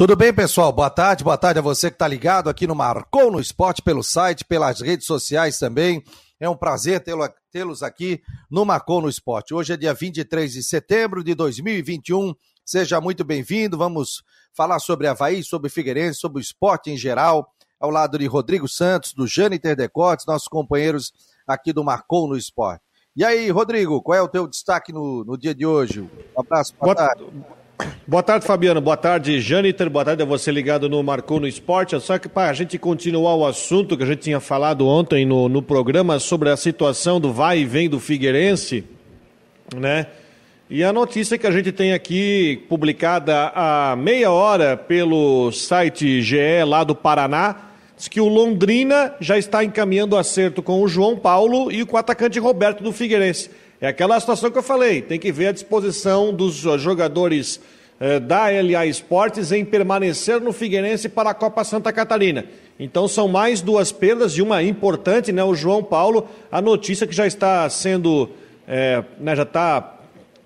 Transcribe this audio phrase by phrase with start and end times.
[0.00, 0.72] Tudo bem, pessoal?
[0.72, 4.02] Boa tarde, boa tarde a você que está ligado aqui no Marcou no Esporte, pelo
[4.02, 6.02] site, pelas redes sociais também.
[6.40, 7.04] É um prazer
[7.52, 9.52] tê-los aqui no Marcou no Esporte.
[9.52, 12.34] Hoje é dia 23 de setembro de 2021.
[12.64, 13.76] Seja muito bem-vindo.
[13.76, 14.22] Vamos
[14.54, 19.12] falar sobre Havaí, sobre Figueirense, sobre o esporte em geral, ao lado de Rodrigo Santos,
[19.12, 21.12] do Jâniter Decotes, nossos companheiros
[21.46, 22.82] aqui do Marcou no Esporte.
[23.14, 26.00] E aí, Rodrigo, qual é o teu destaque no, no dia de hoje?
[26.00, 27.59] Um abraço, boa, boa tarde.
[28.06, 28.80] Boa tarde, Fabiano.
[28.80, 29.88] Boa tarde, Jâniter.
[29.88, 31.98] Boa tarde a você ligado no Marcou no Esporte.
[32.00, 35.48] Só que para a gente continuar o assunto que a gente tinha falado ontem no,
[35.48, 38.84] no programa sobre a situação do vai e vem do Figueirense,
[39.74, 40.06] né?
[40.68, 46.62] E a notícia que a gente tem aqui, publicada há meia hora pelo site GE
[46.64, 47.56] lá do Paraná,
[47.96, 51.98] diz que o Londrina já está encaminhando acerto com o João Paulo e com o
[51.98, 53.50] atacante Roberto do Figueirense.
[53.80, 57.58] É aquela situação que eu falei, tem que ver a disposição dos jogadores
[57.98, 62.44] eh, da LA Esportes em permanecer no Figueirense para a Copa Santa Catarina.
[62.78, 65.42] Então são mais duas perdas e uma importante, né?
[65.42, 68.28] O João Paulo, a notícia que já está sendo,
[68.68, 69.98] é, né, já está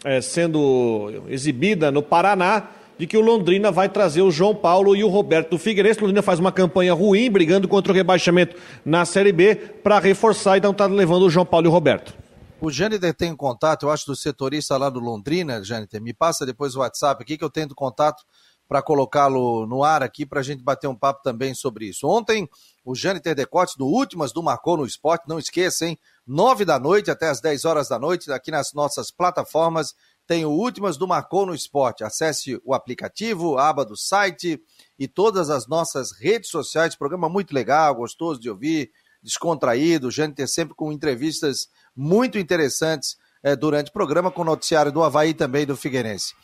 [0.05, 5.03] é, sendo exibida no Paraná, de que o Londrina vai trazer o João Paulo e
[5.03, 5.99] o Roberto Figueirense.
[5.99, 10.57] O Londrina faz uma campanha ruim, brigando contra o rebaixamento na Série B, para reforçar,
[10.57, 12.24] então está levando o João Paulo e o Roberto.
[12.65, 16.01] O Jâniter tem contato, eu acho, do setorista lá do Londrina, Jâniter.
[16.01, 18.25] Me passa depois o WhatsApp aqui que eu tento contato
[18.67, 22.09] para colocá-lo no ar aqui para a gente bater um papo também sobre isso.
[22.09, 22.49] Ontem,
[22.83, 25.99] o Jâniter Decotes, do Últimas do Marcou no Esporte, não esqueça, hein?
[26.27, 29.95] Nove da noite até as dez horas da noite, aqui nas nossas plataformas,
[30.27, 32.03] tem o Últimas do Marcou no Esporte.
[32.03, 34.59] Acesse o aplicativo, a aba do site
[34.99, 36.97] e todas as nossas redes sociais.
[36.97, 38.91] Programa muito legal, gostoso de ouvir,
[39.25, 40.09] descontraído.
[40.09, 45.03] O Jâniter sempre com entrevistas muito interessantes é, durante o programa, com o noticiário do
[45.03, 46.35] Havaí também do Figueirense.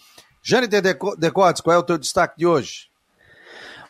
[0.43, 0.83] Jâniter
[1.19, 2.91] Decotes, qual é o teu destaque de hoje?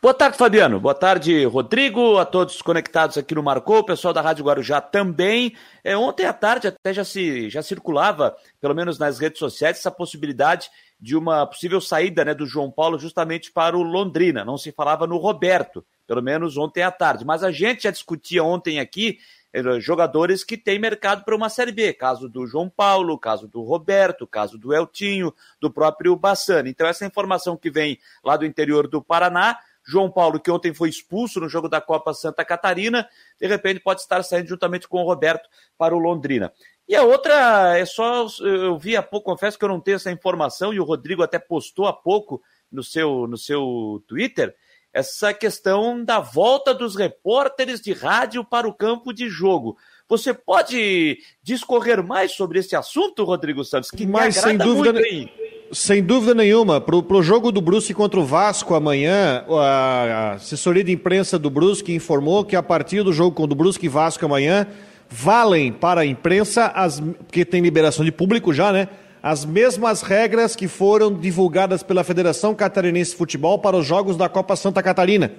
[0.02, 0.80] Boa tarde, Fabiano.
[0.80, 5.54] Boa tarde, Rodrigo, a todos conectados aqui no Marcou, o pessoal da Rádio Guarujá também.
[5.84, 9.90] É, ontem à tarde até já, se, já circulava, pelo menos nas redes sociais, essa
[9.90, 14.42] possibilidade de uma possível saída né, do João Paulo justamente para o Londrina.
[14.42, 17.24] Não se falava no Roberto, pelo menos ontem à tarde.
[17.24, 19.20] Mas a gente já discutia ontem aqui
[19.52, 21.92] eh, jogadores que têm mercado para uma Série B.
[21.92, 26.70] Caso do João Paulo, caso do Roberto, caso do Eltinho, do próprio Bassani.
[26.70, 29.56] Então, essa informação que vem lá do interior do Paraná,
[29.86, 33.08] João Paulo, que ontem foi expulso no jogo da Copa Santa Catarina,
[33.40, 35.48] de repente pode estar saindo juntamente com o Roberto
[35.78, 36.52] para o Londrina.
[36.88, 40.10] E a outra é só, eu vi há pouco, confesso que eu não tenho essa
[40.10, 44.56] informação, e o Rodrigo até postou há pouco no seu, no seu Twitter,
[44.92, 49.76] essa questão da volta dos repórteres de rádio para o campo de jogo.
[50.08, 53.90] Você pode discorrer mais sobre esse assunto, Rodrigo Santos?
[53.90, 55.32] Que Mas, sem dúvida, muito,
[55.72, 56.80] sem dúvida nenhuma.
[56.80, 61.94] Para o jogo do Brusque contra o Vasco amanhã, a assessoria de imprensa do Brusque
[61.94, 64.66] informou que a partir do jogo do Brusque e Vasco amanhã,
[65.08, 68.88] valem para a imprensa, as, porque tem liberação de público já, né?
[69.22, 74.28] As mesmas regras que foram divulgadas pela Federação Catarinense de Futebol para os jogos da
[74.28, 75.32] Copa Santa Catarina.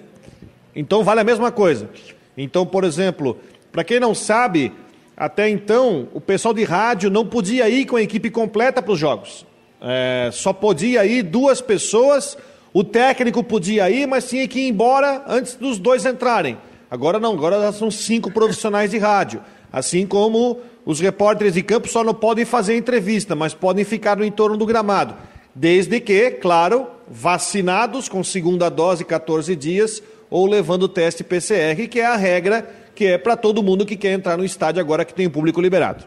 [0.76, 1.90] Então vale a mesma coisa.
[2.38, 3.38] Então, por exemplo,
[3.72, 4.72] para quem não sabe,
[5.18, 9.00] até então o pessoal de rádio não podia ir com a equipe completa para os
[9.00, 9.46] jogos.
[9.82, 12.38] É, só podia ir duas pessoas,
[12.72, 16.58] o técnico podia ir, mas tinha que ir embora antes dos dois entrarem.
[16.90, 19.42] Agora não, agora são cinco profissionais de rádio.
[19.72, 20.60] Assim como
[20.92, 24.66] os repórteres de campo só não podem fazer entrevista, mas podem ficar no entorno do
[24.66, 25.16] gramado.
[25.56, 32.00] Desde que, claro, vacinados com segunda dose 14 dias ou levando o teste PCR, que
[32.00, 35.14] é a regra que é para todo mundo que quer entrar no estádio agora que
[35.14, 36.06] tem o público liberado.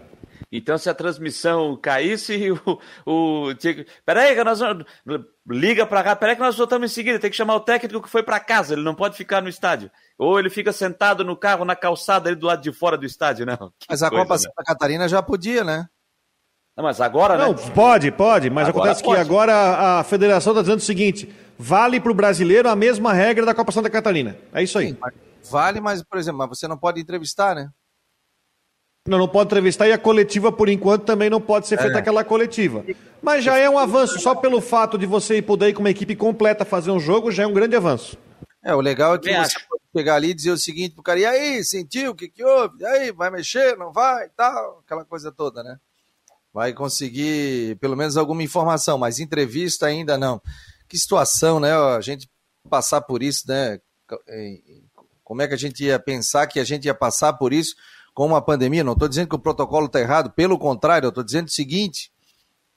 [0.52, 2.78] Então, se a transmissão caísse, o.
[3.04, 3.54] o
[4.06, 4.60] peraí, que nós.
[5.48, 7.18] Liga para cá, peraí que nós voltamos em seguida.
[7.18, 9.90] Tem que chamar o técnico que foi para casa, ele não pode ficar no estádio.
[10.18, 13.44] Ou ele fica sentado no carro, na calçada ali do lado de fora do estádio,
[13.44, 13.72] não.
[13.78, 14.40] Que mas a coisa, Copa né?
[14.40, 15.88] Santa Catarina já podia, né?
[16.76, 17.70] Não, mas agora, não, né?
[17.74, 19.16] Pode, pode, mas agora acontece pode.
[19.16, 23.46] que agora a federação está dizendo o seguinte: vale para o brasileiro a mesma regra
[23.46, 24.36] da Copa Santa Catarina.
[24.52, 24.88] É isso aí.
[24.88, 24.98] Sim,
[25.50, 27.70] vale, mas, por exemplo, mas você não pode entrevistar, né?
[29.06, 32.00] Não, não pode entrevistar e a coletiva, por enquanto, também não pode ser feita é.
[32.00, 32.84] aquela coletiva.
[33.20, 36.16] Mas já é um avanço, só pelo fato de você poder ir com uma equipe
[36.16, 38.16] completa fazer um jogo, já é um grande avanço.
[38.64, 39.58] É, o legal é que você
[39.94, 42.82] pegar ali e dizer o seguinte pro cara, e aí, sentiu, o que que houve?
[42.82, 45.78] E aí, vai mexer, não vai, tal, aquela coisa toda, né?
[46.52, 50.40] Vai conseguir pelo menos alguma informação, mas entrevista ainda não.
[50.88, 51.72] Que situação, né?
[51.72, 52.28] A gente
[52.68, 53.80] passar por isso, né?
[55.22, 57.74] Como é que a gente ia pensar que a gente ia passar por isso
[58.14, 58.84] com uma pandemia.
[58.84, 62.12] Não estou dizendo que o protocolo está errado, pelo contrário, eu estou dizendo o seguinte: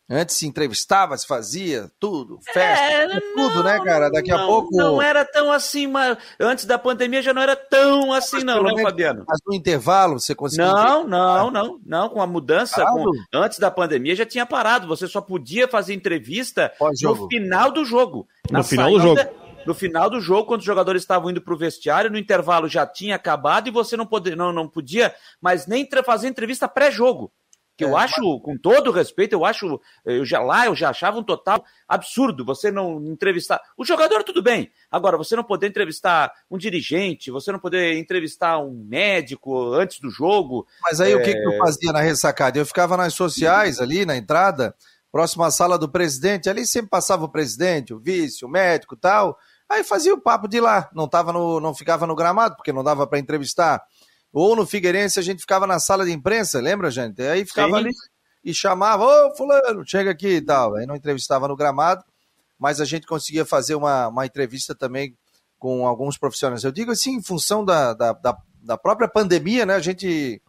[0.10, 4.10] Antes se entrevistava, se fazia, tudo, festa, é, tudo, né, cara?
[4.10, 4.74] Daqui não, a pouco.
[4.74, 8.78] Não era tão assim, mas antes da pandemia já não era tão assim, não, não,
[8.78, 9.26] Fabiano.
[9.28, 10.66] Mas no intervalo você conseguiu.
[10.66, 12.10] Não, não, não, não.
[12.10, 13.12] Com a mudança, com...
[13.34, 14.88] antes da pandemia já tinha parado.
[14.88, 16.72] Você só podia fazer entrevista
[17.02, 18.26] no final do jogo.
[18.50, 19.22] No final do jogo.
[19.66, 22.88] No final do jogo, quando os jogadores estavam indo para o vestiário, no intervalo já
[22.88, 27.30] tinha acabado e você não, podia, não, não podia mais nem fazer entrevista pré-jogo
[27.78, 31.20] que eu é, acho, com todo respeito, eu acho, eu já lá eu já achava
[31.20, 33.62] um total absurdo você não entrevistar.
[33.78, 34.72] O jogador tudo bem.
[34.92, 40.10] Agora, você não poder entrevistar um dirigente, você não poder entrevistar um médico antes do
[40.10, 40.66] jogo.
[40.84, 41.16] Mas aí é...
[41.16, 41.58] o que, que eu é.
[41.58, 42.58] fazia na ressacada?
[42.58, 44.74] Eu ficava nas sociais ali na entrada,
[45.12, 49.38] próxima à sala do presidente, ali sempre passava o presidente, o vice, o médico tal.
[49.70, 52.84] Aí fazia o papo de lá, não tava no, não ficava no gramado porque não
[52.84, 53.84] dava para entrevistar.
[54.32, 57.22] Ou no Figueirense a gente ficava na sala de imprensa, lembra, gente?
[57.22, 57.76] Aí ficava Sim.
[57.76, 57.92] ali
[58.44, 60.76] e chamava, ô fulano, chega aqui e tal.
[60.76, 62.04] Aí não entrevistava no gramado,
[62.58, 65.18] mas a gente conseguia fazer uma, uma entrevista também
[65.60, 66.64] com alguns profissionais.
[66.64, 69.76] Eu digo assim, em função da, da, da, da própria pandemia, né?
[69.76, 70.42] A gente,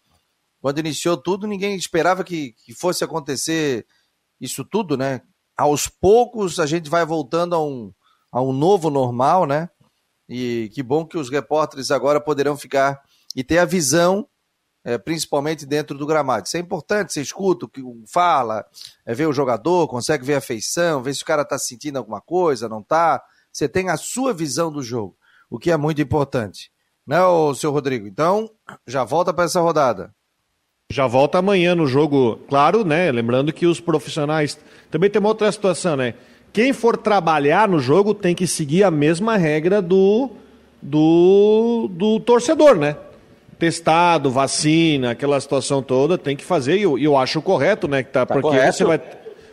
[0.60, 3.86] quando iniciou tudo, ninguém esperava que, que fosse acontecer
[4.40, 5.22] isso tudo, né?
[5.56, 7.92] Aos poucos a gente vai voltando a um,
[8.30, 9.68] a um novo normal, né?
[10.28, 13.00] E que bom que os repórteres agora poderão ficar
[13.34, 14.26] e ter a visão,
[14.84, 16.46] é, principalmente dentro do gramado.
[16.46, 18.64] Isso é importante, você escuta o que fala,
[19.04, 22.20] é, vê o jogador, consegue ver a feição, ver se o cara está sentindo alguma
[22.20, 23.22] coisa, não está.
[23.52, 25.16] Você tem a sua visão do jogo,
[25.50, 26.70] o que é muito importante.
[27.06, 28.06] Né, ô, seu Rodrigo?
[28.06, 28.50] Então,
[28.86, 30.14] já volta para essa rodada.
[30.90, 33.10] Já volta amanhã no jogo, claro, né?
[33.12, 34.58] Lembrando que os profissionais.
[34.90, 36.14] Também tem uma outra situação, né?
[36.52, 40.30] Quem for trabalhar no jogo tem que seguir a mesma regra do,
[40.80, 42.96] do, do torcedor, né?
[43.58, 48.02] Testado, vacina, aquela situação toda, tem que fazer, e eu, eu acho correto, né?
[48.02, 48.76] Que tá, tá porque correto.
[48.76, 49.00] você vai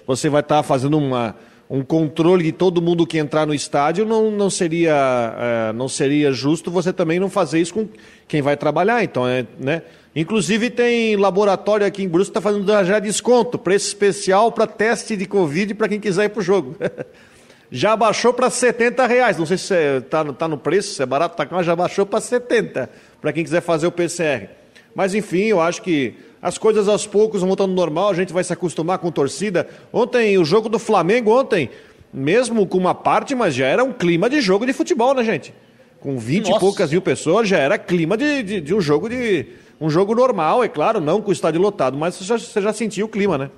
[0.05, 1.35] você vai estar tá fazendo uma,
[1.69, 4.93] um controle de todo mundo que entrar no estádio, não, não, seria,
[5.37, 7.87] é, não seria justo você também não fazer isso com
[8.27, 9.03] quem vai trabalhar.
[9.03, 9.81] Então, é, né?
[10.15, 15.17] Inclusive tem laboratório aqui em Brusque que está fazendo já desconto, preço especial para teste
[15.17, 16.75] de Covid para quem quiser ir para o jogo.
[17.71, 19.37] já baixou para 70 reais.
[19.37, 22.21] Não sei se está tá no preço, se é barato, tá, mas já baixou para
[22.21, 22.89] 70
[23.21, 24.49] para quem quiser fazer o PCR.
[24.93, 28.43] Mas enfim, eu acho que as coisas aos poucos vão voltando normal, a gente vai
[28.43, 29.67] se acostumar com torcida.
[29.91, 31.69] Ontem, o jogo do Flamengo, ontem,
[32.13, 35.53] mesmo com uma parte, mas já era um clima de jogo de futebol, né, gente?
[35.99, 36.57] Com 20 Nossa.
[36.57, 39.47] e poucas mil pessoas, já era clima de, de, de, um jogo de.
[39.81, 42.71] Um jogo normal, é claro, não com o estádio lotado, mas você já, você já
[42.71, 43.49] sentiu o clima, né?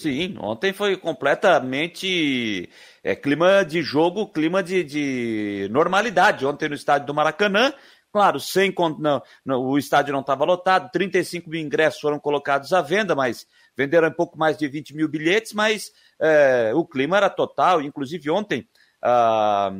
[0.00, 2.70] Sim, ontem foi completamente
[3.04, 6.46] é, clima de jogo, clima de, de normalidade.
[6.46, 7.74] Ontem no estádio do Maracanã,
[8.12, 12.82] Claro, sem não, não, o estádio não estava lotado, 35 mil ingressos foram colocados à
[12.82, 17.30] venda, mas venderam um pouco mais de 20 mil bilhetes, mas é, o clima era
[17.30, 17.80] total.
[17.82, 18.66] Inclusive, ontem,
[19.02, 19.70] ah,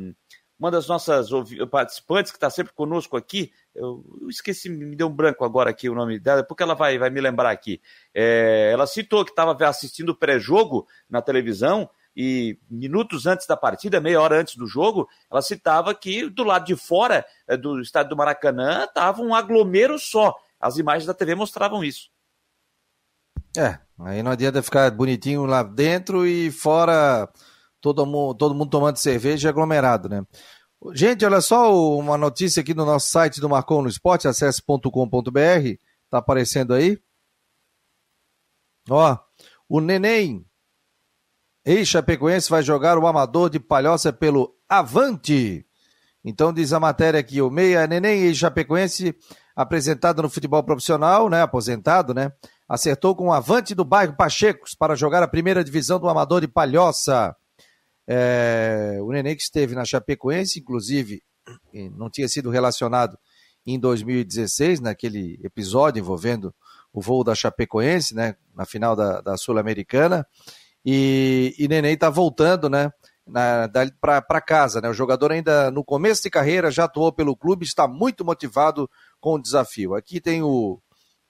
[0.57, 1.29] uma das nossas
[1.69, 5.95] participantes, que está sempre conosco aqui, eu, esqueci, me deu um branco agora aqui o
[5.95, 7.81] nome dela, porque ela vai, vai me lembrar aqui.
[8.13, 14.01] É, ela citou que estava assistindo o pré-jogo na televisão e minutos antes da partida,
[14.01, 18.09] meia hora antes do jogo, ela citava que do lado de fora eh, do estádio
[18.09, 20.35] do Maracanã estava um aglomero só.
[20.59, 22.09] As imagens da TV mostravam isso.
[23.57, 27.29] É, aí não adianta ficar bonitinho lá dentro e fora
[27.79, 30.23] todo mundo, todo mundo tomando cerveja aglomerado, né?
[30.93, 34.89] Gente, olha só uma notícia aqui no nosso site do Marcon no Esporte, acesse.com.br,
[36.09, 36.99] tá aparecendo aí.
[38.89, 39.15] Ó,
[39.69, 40.43] o Neném
[41.63, 45.63] Ex-Chapecoense vai jogar o amador de Palhoça pelo Avante.
[46.25, 49.15] Então diz a matéria aqui, o meia Neném ex-Chapecoense,
[49.55, 52.31] apresentado no futebol profissional, né, aposentado, né,
[52.67, 56.47] acertou com o Avante do bairro Pachecos para jogar a primeira divisão do amador de
[56.47, 57.35] Palhoça.
[58.13, 61.23] É, o Neném que esteve na Chapecoense, inclusive,
[61.95, 63.17] não tinha sido relacionado
[63.65, 66.53] em 2016, naquele episódio envolvendo
[66.91, 70.27] o voo da Chapecoense, né, na final da, da Sul-Americana.
[70.85, 72.91] E, e Neném está voltando, né?
[74.01, 74.89] Para casa, né?
[74.89, 78.89] O jogador ainda no começo de carreira já atuou pelo clube, está muito motivado
[79.21, 79.95] com o desafio.
[79.95, 80.81] Aqui tem o,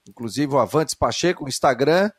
[0.09, 2.09] inclusive, o Avantes Pacheco, o Instagram,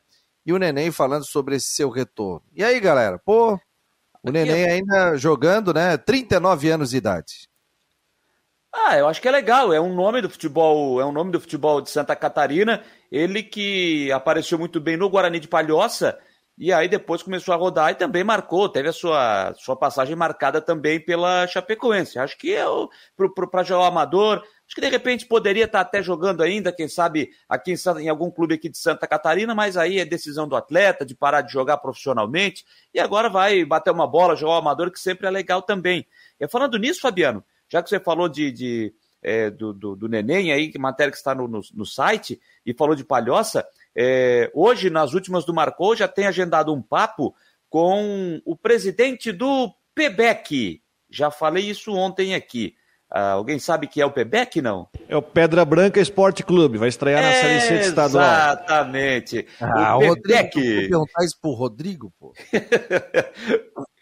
[0.45, 2.43] e o Neném falando sobre esse seu retorno.
[2.53, 3.19] E aí, galera?
[3.19, 3.59] Pô,
[4.23, 5.97] o Neném ainda jogando, né?
[5.97, 7.49] 39 anos de idade.
[8.71, 9.71] Ah, eu acho que é legal.
[9.71, 12.81] É um nome do futebol, é um nome do futebol de Santa Catarina.
[13.11, 16.17] Ele que apareceu muito bem no Guarani de Palhoça
[16.57, 20.59] E aí depois começou a rodar e também marcou, teve a sua, sua passagem marcada
[20.59, 22.17] também pela Chapecoense.
[22.17, 22.65] Acho que é
[23.51, 27.29] para jogar o amador, acho que de repente poderia estar até jogando ainda, quem sabe
[27.47, 31.05] aqui em, em, algum clube aqui de Santa Catarina, mas aí é decisão do atleta
[31.05, 34.99] de parar de jogar profissionalmente e agora vai bater uma bola, jogar o amador, que
[34.99, 36.07] sempre é legal também.
[36.39, 40.51] E falando nisso, Fabiano, já que você falou de, de é, do, do, do, Neném
[40.51, 43.65] aí, que matéria que está no, no, no site, e falou de Palhoça,
[43.95, 47.33] é, hoje, nas últimas do Marcou, já tem agendado um papo
[47.69, 50.81] com o presidente do PEBEC.
[51.09, 52.75] Já falei isso ontem aqui.
[53.15, 54.87] Ah, alguém sabe que é o PEBEC, não?
[55.07, 58.23] É o Pedra Branca Esporte Clube, vai estrear é, na Série C de estadual.
[58.23, 59.47] Exatamente.
[59.61, 62.33] Ah, o, o Rodrigo, perguntar isso pro Rodrigo, pô.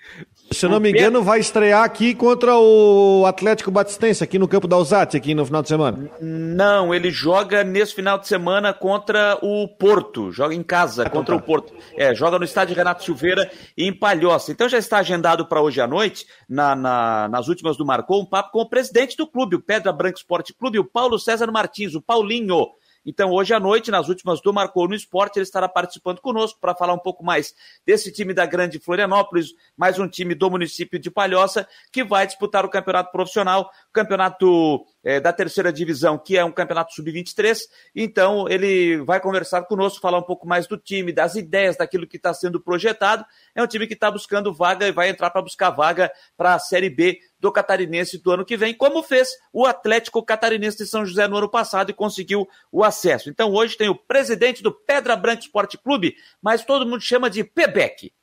[0.51, 4.75] Se não me engano, vai estrear aqui contra o Atlético Batistense, aqui no campo da
[4.75, 6.11] Alzate, aqui no final de semana.
[6.19, 11.41] Não, ele joga nesse final de semana contra o Porto, joga em casa contra o
[11.41, 11.73] Porto.
[11.95, 14.51] É, joga no estádio Renato Silveira em Palhoça.
[14.51, 18.25] Então já está agendado para hoje à noite, na, na, nas últimas do Marcou, um
[18.25, 21.95] papo com o presidente do clube, o Pedra Branca Esporte Clube, o Paulo César Martins,
[21.95, 22.67] o Paulinho.
[23.05, 26.75] Então, hoje à noite, nas últimas do Marcou no Esporte, ele estará participando conosco para
[26.75, 27.53] falar um pouco mais
[27.85, 32.63] desse time da Grande Florianópolis, mais um time do município de Palhoça, que vai disputar
[32.63, 37.59] o campeonato profissional, o campeonato é, da terceira divisão, que é um campeonato sub-23.
[37.95, 42.17] Então, ele vai conversar conosco, falar um pouco mais do time, das ideias, daquilo que
[42.17, 43.25] está sendo projetado.
[43.55, 46.59] É um time que está buscando vaga e vai entrar para buscar vaga para a
[46.59, 51.03] Série B do Catarinense do ano que vem, como fez o Atlético Catarinense de São
[51.03, 53.29] José no ano passado e conseguiu o acesso.
[53.29, 57.43] Então hoje tem o presidente do Pedra Branca Esporte Clube, mas todo mundo chama de
[57.43, 58.13] Pebec.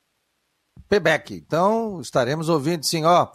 [0.87, 1.33] Pebec.
[1.33, 3.27] Então estaremos ouvindo sim, ó.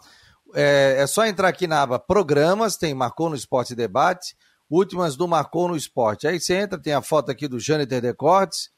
[0.53, 4.35] É, é, só entrar aqui na aba Programas, tem Marcou no Esporte Debate,
[4.69, 6.27] últimas do Marcou no Esporte.
[6.27, 8.69] Aí você entra, tem a foto aqui do Jâniter Decortes,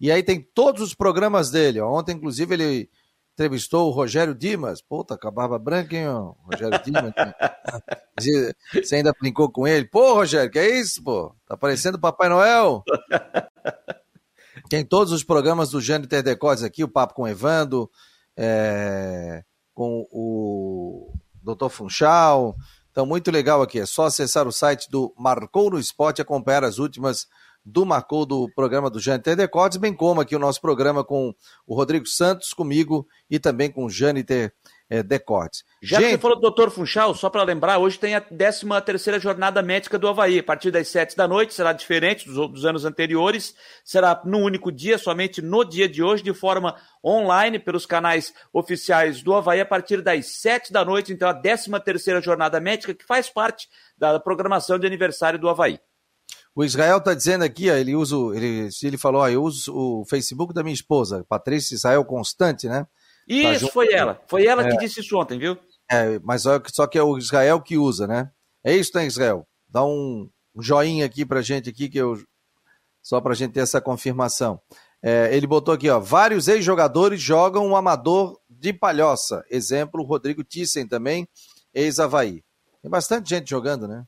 [0.00, 1.80] e aí tem todos os programas dele.
[1.80, 2.90] Ontem, inclusive, ele
[3.34, 4.80] entrevistou o Rogério Dimas.
[4.80, 6.06] Puta, com a barba branca, hein.
[6.42, 7.12] Rogério Dimas.
[8.72, 9.86] Você ainda brincou com ele?
[9.86, 11.34] Pô, Rogério, que é isso, pô?
[11.46, 12.82] Tá parecendo Papai Noel?
[14.68, 17.90] Tem todos os programas do Jânio Decotes aqui, o Papo com Evando,
[18.36, 19.42] é,
[19.74, 21.12] com o
[21.42, 21.68] Dr.
[21.68, 22.56] Funchal.
[22.90, 23.80] Então, muito legal aqui.
[23.80, 27.26] É só acessar o site do Marcou no Esporte e acompanhar as últimas
[27.64, 31.34] do Marcou do programa do Jâniter Decotes, bem como aqui o nosso programa com
[31.66, 34.52] o Rodrigo Santos, comigo e também com o Jâniter
[34.88, 35.64] é, Decotes.
[35.82, 36.06] Já Gente...
[36.06, 39.62] que você falou do doutor Funchal, só para lembrar, hoje tem a 13 terceira jornada
[39.62, 43.54] médica do Havaí, a partir das 7 da noite, será diferente dos, dos anos anteriores,
[43.84, 49.22] será num único dia, somente no dia de hoje, de forma online, pelos canais oficiais
[49.22, 53.04] do Havaí, a partir das 7 da noite, então a 13 terceira jornada médica, que
[53.04, 55.78] faz parte da programação de aniversário do Havaí.
[56.56, 60.04] O Israel está dizendo aqui, ó, ele usa, ele, ele falou, ó, eu uso o
[60.04, 62.86] Facebook da minha esposa, Patrícia Israel Constante, né?
[63.26, 64.20] Tá isso, tá foi ela.
[64.26, 65.58] Foi ela é, que disse isso ontem, viu?
[65.90, 68.30] É, mas só que é o Israel que usa, né?
[68.62, 69.46] É isso, né, Israel?
[69.68, 72.18] Dá um, um joinha aqui pra gente aqui, que eu.
[73.02, 74.60] Só pra gente ter essa confirmação.
[75.02, 76.00] É, ele botou aqui, ó.
[76.00, 79.44] Vários ex-jogadores jogam um amador de palhoça.
[79.50, 81.28] Exemplo, Rodrigo Thyssen também,
[81.74, 82.42] ex-Havaí.
[82.80, 84.04] Tem bastante gente jogando, né?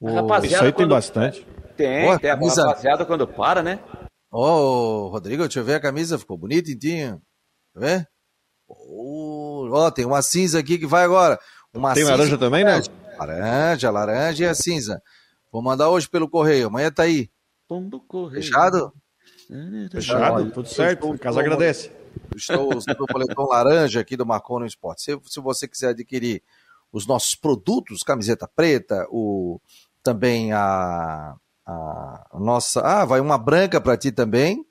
[0.00, 0.88] Isso aí tem quando...
[0.88, 1.46] bastante.
[1.76, 3.78] Tem, Boa, tem a rapaziada quando para, né?
[4.34, 7.20] Ô, oh, Rodrigo, deixa eu ver a camisa, ficou bonitinha.
[7.74, 8.08] Quer ver?
[8.66, 11.38] Ó, oh, tem uma cinza aqui que vai agora.
[11.74, 12.80] Uma tem laranja também, né?
[13.18, 15.02] Laranja, laranja e a cinza.
[15.52, 17.30] Vou mandar hoje pelo correio, amanhã tá aí.
[17.68, 18.42] Pombo correio.
[18.42, 18.94] Fechado?
[19.90, 21.00] Fechado, tudo certo.
[21.00, 21.92] Estou, casa agradece.
[22.34, 25.02] Estou usando o boletom laranja aqui do Marconi Esporte.
[25.02, 26.42] Se, se você quiser adquirir
[26.90, 29.60] os nossos produtos, camiseta preta, o
[30.02, 31.36] também a,
[31.66, 32.80] a nossa.
[32.80, 34.64] Ah, vai uma branca para ti também.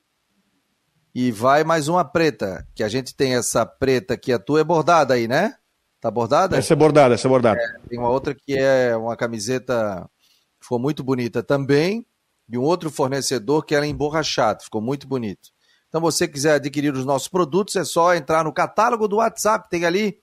[1.14, 4.64] E vai mais uma preta, que a gente tem essa preta que a tua é
[4.64, 5.56] bordada aí, né?
[6.00, 6.58] Tá bordada?
[6.58, 7.60] Essa é bordada, essa é bordada.
[7.60, 10.10] É, tem uma outra que é uma camiseta,
[10.60, 12.08] ficou muito bonita também,
[12.48, 15.50] de um outro fornecedor que era emborrachado, ficou muito bonito.
[15.90, 19.84] Então, você quiser adquirir os nossos produtos, é só entrar no catálogo do WhatsApp, tem
[19.84, 20.18] ali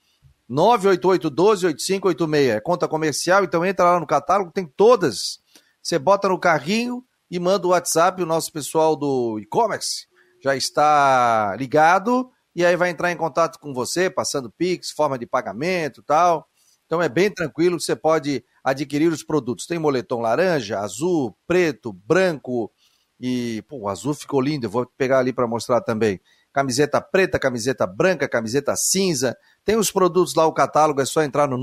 [0.50, 2.56] 988-12-8586.
[2.56, 5.40] É conta comercial, então entra lá no catálogo, tem todas.
[5.88, 10.06] Você bota no carrinho e manda o WhatsApp, o nosso pessoal do e-commerce
[10.44, 15.24] já está ligado e aí vai entrar em contato com você, passando Pix, forma de
[15.24, 16.46] pagamento tal.
[16.84, 19.64] Então é bem tranquilo, você pode adquirir os produtos.
[19.64, 22.70] Tem moletom laranja, azul, preto, branco
[23.18, 26.20] e, pô, o azul ficou lindo, eu vou pegar ali para mostrar também
[26.52, 29.34] camiseta preta, camiseta branca, camiseta cinza.
[29.64, 31.56] Tem os produtos lá, o catálogo, é só entrar no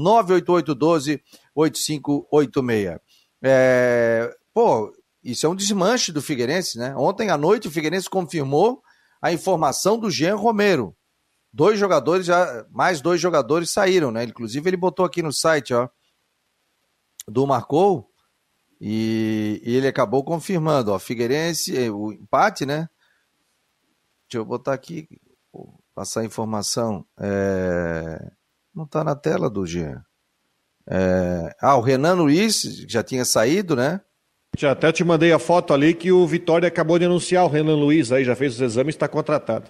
[1.55, 2.99] 98812-8586.
[3.47, 4.91] É, pô,
[5.23, 6.95] isso é um desmanche do Figueirense, né?
[6.95, 8.81] Ontem à noite o Figueirense confirmou
[9.21, 10.97] a informação do Jean Romero.
[11.53, 14.23] Dois jogadores já, mais dois jogadores saíram, né?
[14.23, 15.87] Inclusive ele botou aqui no site, ó,
[17.27, 18.09] do Marcou,
[18.81, 22.89] e, e ele acabou confirmando, ó, Figueirense, eh, o empate, né?
[24.27, 25.07] Deixa eu botar aqui,
[25.93, 27.05] passar a informação.
[27.19, 28.31] É...
[28.73, 30.03] Não está na tela do Jean.
[30.89, 31.55] É...
[31.61, 34.01] Ah, o Renan Luiz já tinha saído, né?
[34.57, 37.75] Já até te mandei a foto ali que o Vitória acabou de anunciar o Renan
[37.75, 39.65] Luiz aí, já fez os exames e está contratado.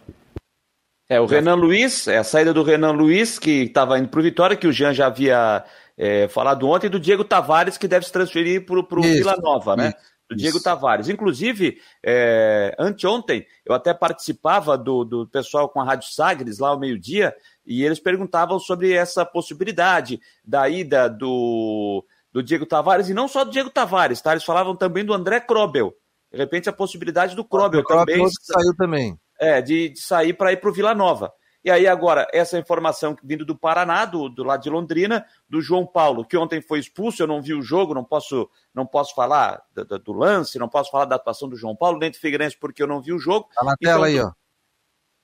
[1.10, 4.24] É, o Renan Luiz, é a saída do Renan Luiz, que estava indo para o
[4.24, 5.63] Vitória, que o Jean já havia
[5.98, 9.75] é, falado ontem, e do Diego Tavares, que deve se transferir para o Vila Nova,
[9.75, 9.89] né?
[9.89, 10.63] Isso do Diego Isso.
[10.63, 11.10] Tavares.
[11.10, 16.79] Inclusive, é, anteontem, eu até participava do, do pessoal com a Rádio Sagres, lá ao
[16.79, 17.34] meio-dia,
[17.65, 23.43] e eles perguntavam sobre essa possibilidade da ida do, do Diego Tavares, e não só
[23.43, 24.31] do Diego Tavares, tá?
[24.31, 25.93] Eles falavam também do André Krobel.
[26.31, 28.27] De repente, a possibilidade do Krobel também.
[28.41, 29.17] Saiu também.
[29.39, 31.31] É, de, de sair para ir para o Vila Nova.
[31.65, 35.84] E aí, agora, essa informação vindo do Paraná, do, do lado de Londrina, do João
[35.84, 39.63] Paulo, que ontem foi expulso, eu não vi o jogo, não posso, não posso falar
[39.74, 42.84] do, do lance, não posso falar da atuação do João Paulo, nem do Figueirense, porque
[42.84, 43.50] eu não vi o jogo.
[43.55, 44.31] Tá na então, tela aí, ó.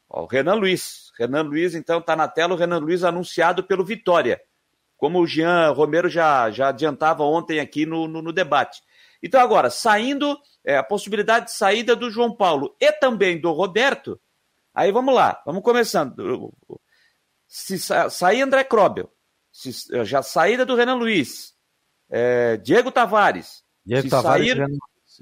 [0.09, 0.23] ó.
[0.23, 1.10] O Renan Luiz.
[1.21, 4.41] Renan Luiz, então, tá na tela, o Renan Luiz anunciado pelo Vitória.
[4.97, 8.81] Como o Jean Romero já, já adiantava ontem aqui no, no, no debate.
[9.21, 14.19] Então, agora, saindo, é, a possibilidade de saída do João Paulo e também do Roberto,
[14.73, 16.53] Aí vamos lá, vamos começando.
[17.47, 19.11] Se sair André Krobel,
[19.51, 19.71] se,
[20.05, 21.53] já saída do Renan Luiz,
[22.09, 24.65] é, Diego Tavares, Diego Tavares sair,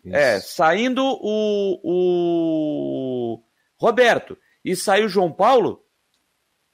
[0.05, 3.43] é, saindo o, o
[3.77, 5.83] Roberto e sair o João Paulo,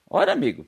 [0.09, 0.67] olha, amigo,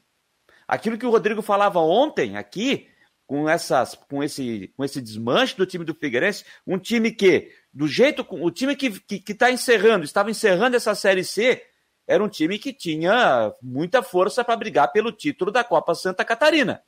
[0.67, 2.87] aquilo que o Rodrigo falava ontem aqui,
[3.25, 7.87] com, essas, com, esse, com esse desmanche do time do Figueirense, um time que, do
[7.87, 11.61] jeito, o time que está que, que tá encerrando, estava encerrando essa Série C,
[12.07, 16.81] era um time que tinha muita força para brigar pelo título da Copa Santa Catarina.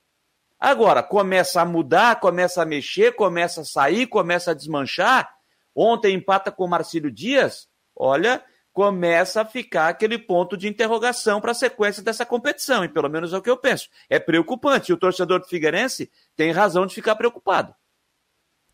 [0.57, 5.29] Agora, começa a mudar, começa a mexer, começa a sair, começa a desmanchar.
[5.75, 7.67] Ontem empata com o Marcílio Dias.
[7.95, 13.09] Olha, começa a ficar aquele ponto de interrogação para a sequência dessa competição, e pelo
[13.09, 13.89] menos é o que eu penso.
[14.09, 14.91] É preocupante.
[14.91, 17.73] E o torcedor do Figueirense tem razão de ficar preocupado.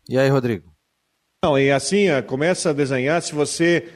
[0.08, 0.72] E aí, Rodrigo?
[1.44, 3.88] Não, e assim, começa a desenhar, se você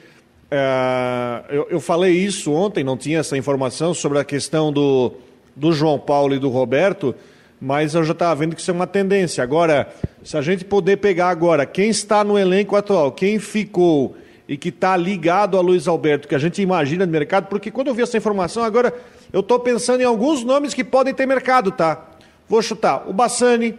[0.51, 5.13] é, eu, eu, falei isso ontem, não tinha essa informação sobre a questão do,
[5.55, 7.15] do João Paulo e do Roberto,
[7.61, 9.45] mas eu já estava vendo que isso é uma tendência.
[9.45, 14.17] Agora, se a gente poder pegar agora quem está no elenco atual, quem ficou
[14.51, 17.87] e que está ligado a Luiz Alberto, que a gente imagina no mercado, porque quando
[17.87, 18.93] eu vi essa informação agora,
[19.33, 22.05] eu estou pensando em alguns nomes que podem ter mercado, tá?
[22.49, 23.79] Vou chutar o Bassani,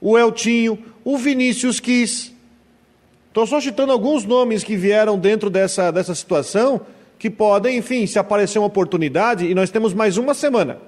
[0.00, 2.32] o Eltinho, o Vinícius Quis.
[3.28, 6.80] Estou só citando alguns nomes que vieram dentro dessa, dessa situação
[7.18, 10.78] que podem, enfim, se aparecer uma oportunidade, e nós temos mais uma semana.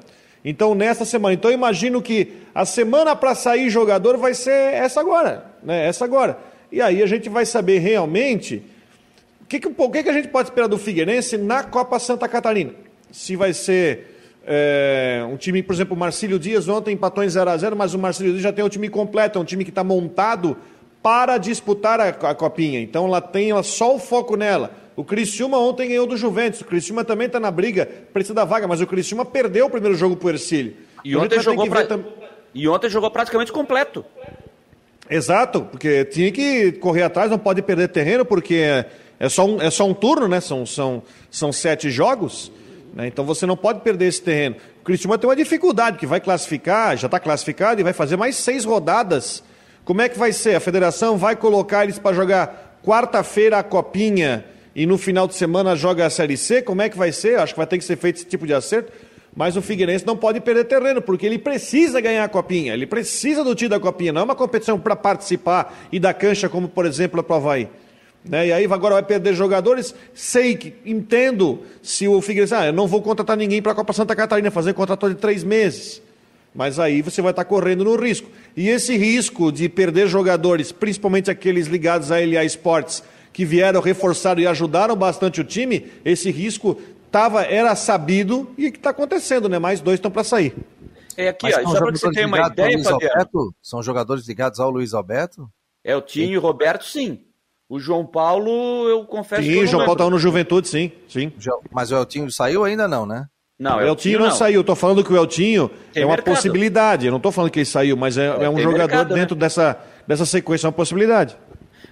[0.43, 1.35] Então, nessa semana.
[1.35, 5.45] Então, eu imagino que a semana para sair jogador vai ser essa agora.
[5.63, 5.87] Né?
[5.87, 6.39] Essa agora.
[6.73, 8.63] E aí a gente vai saber realmente
[9.49, 12.73] que, que, o que, que a gente pode esperar do Figueirense na Copa Santa Catarina.
[13.11, 17.51] Se vai ser é, um time, por exemplo, o Marcílio Dias ontem empatou em 0
[17.51, 19.71] a 0 mas o Marcílio Dias já tem o time completo, é um time que
[19.71, 20.57] está montado
[21.03, 22.81] para disputar a, a copinha.
[22.81, 24.71] Então ela tem ela, só o foco nela.
[24.95, 26.61] O Criciúma ontem ganhou do Juventus.
[26.61, 29.97] O Criciúma também está na briga, precisa da vaga, mas o Criciúma perdeu o primeiro
[29.97, 30.75] jogo para o Ercílio.
[31.05, 31.87] E ontem, jogou pra...
[31.87, 32.05] tam...
[32.53, 34.05] e ontem jogou praticamente completo.
[35.09, 38.85] Exato, porque tinha que correr atrás, não pode perder terreno, porque
[39.19, 40.41] é, só, um, é só um turno, né?
[40.41, 42.53] São, são, são sete jogos.
[42.95, 43.07] Né?
[43.07, 44.57] Então você não pode perder esse terreno.
[44.81, 48.37] O Criciúma tem uma dificuldade, que vai classificar, já está classificado e vai fazer mais
[48.37, 49.43] seis rodadas
[49.89, 50.55] como é que vai ser?
[50.55, 54.45] A federação vai colocar eles para jogar quarta-feira a copinha
[54.77, 56.61] e no final de semana joga a Série C?
[56.61, 57.39] Como é que vai ser?
[57.39, 58.93] Acho que vai ter que ser feito esse tipo de acerto.
[59.35, 63.43] Mas o Figueirense não pode perder terreno, porque ele precisa ganhar a copinha, ele precisa
[63.43, 66.85] do título da copinha, não é uma competição para participar e dar cancha, como por
[66.85, 67.67] exemplo a pro Havaí.
[68.29, 68.49] Né?
[68.49, 69.95] E aí agora vai perder jogadores.
[70.13, 73.93] Sei que entendo se o Figueirense, ah, eu não vou contratar ninguém para a Copa
[73.93, 76.03] Santa Catarina, fazer um contrato de três meses.
[76.55, 78.29] Mas aí você vai estar correndo no risco.
[78.57, 84.41] E esse risco de perder jogadores, principalmente aqueles ligados a LA Sports, que vieram, reforçaram
[84.41, 89.59] e ajudaram bastante o time, esse risco tava, era sabido e que está acontecendo, né?
[89.59, 90.55] Mais dois estão para sair.
[91.17, 93.55] É aqui, ó, só para você ter uma ideia, Fabiano.
[93.63, 95.49] São jogadores ligados ao Luiz Alberto?
[95.85, 97.21] É, o Tinho e o Roberto, sim.
[97.69, 99.55] O João Paulo, eu confesso sim, que.
[99.57, 100.91] Sim, o João Paulo estava no Juventude, sim.
[101.07, 101.33] sim.
[101.71, 103.27] Mas o Eltinho saiu ainda não, né?
[103.59, 104.61] Não, o Eltinho, não, não saiu.
[104.61, 106.35] Estou falando que o Eltinho tem é uma mercado.
[106.35, 107.07] possibilidade.
[107.07, 109.21] Eu não estou falando que ele saiu, mas é, é um jogador mercado, né?
[109.21, 109.41] dentro né?
[109.41, 111.37] dessa, dessa sequência, é uma possibilidade.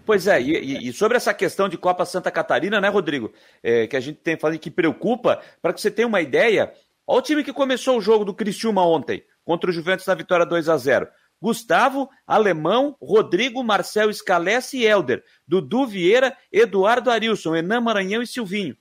[0.06, 3.32] Pois é, e, e, sobre essa questão de Copa Santa Catarina, né, Rodrigo?
[3.62, 6.72] É, que a gente tem falado que preocupa, para que você tenha uma ideia,
[7.04, 10.46] olha o time que começou o jogo do Criciúma ontem, contra o Juventus na vitória
[10.46, 11.08] 2 a 0
[11.40, 18.76] Gustavo, Alemão, Rodrigo, Marcel Scalesse e Helder, Dudu Vieira, Eduardo Arilson, Enan Maranhão e Silvinho.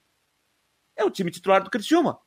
[0.95, 2.19] É o time titular do Criciúma.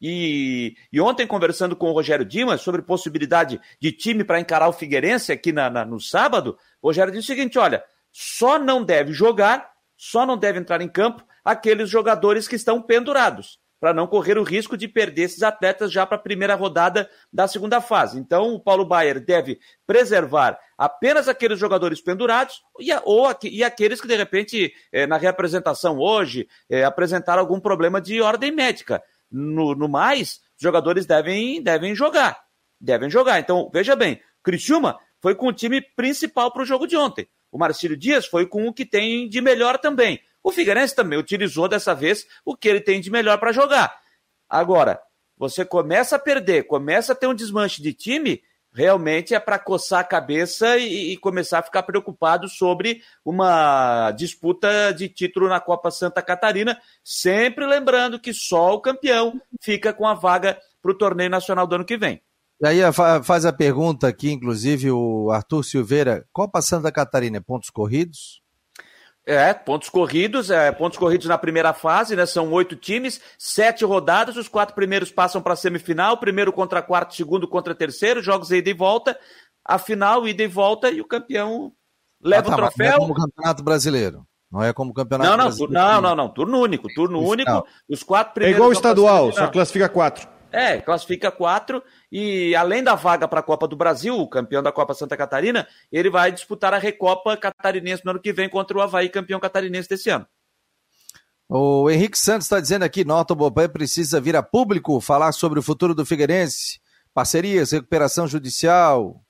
[0.00, 4.72] E, e, ontem, conversando com o Rogério Dimas sobre possibilidade de time para encarar o
[4.72, 9.12] Figueirense aqui na, na, no sábado, o Rogério disse o seguinte: olha, só não deve
[9.12, 14.38] jogar, só não deve entrar em campo aqueles jogadores que estão pendurados para não correr
[14.38, 18.16] o risco de perder esses atletas já para a primeira rodada da segunda fase.
[18.16, 24.06] Então, o Paulo Baier deve preservar apenas aqueles jogadores pendurados e, ou, e aqueles que,
[24.06, 29.02] de repente, é, na reapresentação hoje, é, apresentaram algum problema de ordem médica.
[29.28, 32.38] No, no mais, os jogadores devem, devem jogar.
[32.80, 33.40] Devem jogar.
[33.40, 37.26] Então, veja bem, Criciúma foi com o time principal para o jogo de ontem.
[37.50, 40.20] O Marcílio Dias foi com o que tem de melhor também.
[40.42, 44.00] O Figueirense também utilizou dessa vez o que ele tem de melhor para jogar.
[44.48, 45.00] Agora,
[45.36, 50.00] você começa a perder, começa a ter um desmanche de time, realmente é para coçar
[50.00, 55.90] a cabeça e, e, começar a ficar preocupado sobre uma disputa de título na Copa
[55.90, 61.30] Santa Catarina, sempre lembrando que só o campeão fica com a vaga para o torneio
[61.30, 62.22] nacional do ano que vem.
[62.60, 62.78] E aí
[63.24, 68.41] faz a pergunta aqui, inclusive o Arthur Silveira, Copa Santa Catarina é pontos corridos?
[69.24, 72.26] É, pontos corridos, é, pontos corridos na primeira fase, né?
[72.26, 77.14] São oito times, sete rodadas, os quatro primeiros passam para a semifinal, primeiro contra quarto,
[77.14, 79.16] segundo contra terceiro, jogos ida e volta,
[79.64, 81.72] a final, ida e volta, e o campeão
[82.20, 82.90] leva ah, tá, o troféu.
[82.90, 84.26] Não é como campeonato brasileiro.
[84.50, 85.72] Não é como campeonato não, não, brasileiro.
[85.72, 88.56] Não, não, não, turno único, turno único, os quatro primeiros.
[88.56, 90.28] É igual o estadual, só classifica quatro.
[90.52, 94.70] É, classifica quatro e além da vaga para a Copa do Brasil, o campeão da
[94.70, 98.82] Copa Santa Catarina, ele vai disputar a Recopa Catarinense no ano que vem contra o
[98.82, 100.26] Havaí, campeão catarinense desse ano.
[101.48, 105.62] O Henrique Santos está dizendo aqui, Nota Bobé precisa vir a público falar sobre o
[105.62, 106.80] futuro do Figueirense,
[107.14, 109.22] parcerias, recuperação judicial,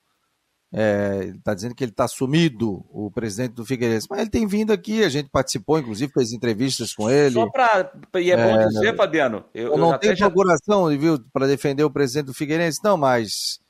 [0.75, 4.07] é, ele está dizendo que ele está sumido, o presidente do Figueirense.
[4.09, 7.35] Mas ele tem vindo aqui, a gente participou, inclusive, fez entrevistas com ele.
[7.35, 7.93] Só para.
[8.15, 9.45] E é bom é, dizer, Fabiano.
[9.55, 10.99] Eu, eu não tenho procuração, já...
[10.99, 13.61] viu, para defender o presidente do Figueirense, não, mas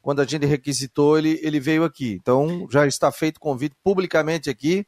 [0.00, 2.12] quando a gente requisitou, ele, ele veio aqui.
[2.12, 4.86] Então já está feito convite publicamente aqui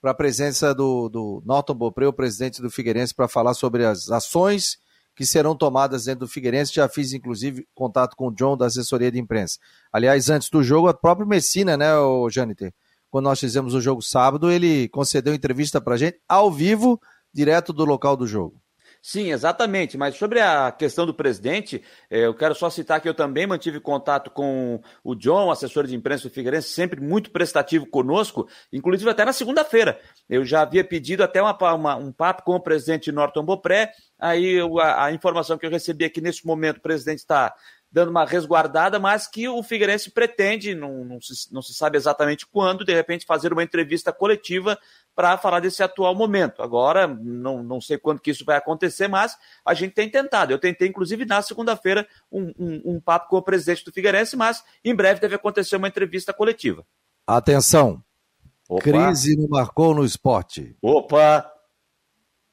[0.00, 4.10] para a presença do, do Norton Bopré, o presidente do Figueirense, para falar sobre as
[4.10, 4.78] ações
[5.14, 6.74] que serão tomadas dentro do Figueirense.
[6.74, 9.58] Já fiz, inclusive, contato com o John da assessoria de imprensa.
[9.92, 12.72] Aliás, antes do jogo, o próprio Messina, né, o Jâniter?
[13.10, 16.98] Quando nós fizemos o jogo sábado, ele concedeu entrevista para gente ao vivo,
[17.32, 18.61] direto do local do jogo.
[19.04, 19.98] Sim, exatamente.
[19.98, 23.80] Mas sobre a questão do presidente, eh, eu quero só citar que eu também mantive
[23.80, 29.24] contato com o John, assessor de imprensa do Figueirense, sempre muito prestativo conosco, inclusive até
[29.24, 29.98] na segunda-feira.
[30.28, 33.90] Eu já havia pedido até uma, uma, um papo com o presidente Norton Bopré.
[34.20, 37.52] Aí a, a informação que eu recebi é que nesse momento o presidente está
[37.92, 42.46] dando uma resguardada, mas que o Figueirense pretende, não, não, se, não se sabe exatamente
[42.46, 44.78] quando, de repente fazer uma entrevista coletiva
[45.14, 46.62] para falar desse atual momento.
[46.62, 50.52] Agora, não, não sei quando que isso vai acontecer, mas a gente tem tentado.
[50.52, 54.64] Eu tentei, inclusive, na segunda-feira, um, um, um papo com o presidente do Figueirense, mas
[54.82, 56.86] em breve deve acontecer uma entrevista coletiva.
[57.26, 58.02] Atenção!
[58.68, 58.82] Opa.
[58.82, 60.74] Crise no Marcou no Esporte.
[60.80, 61.46] Opa!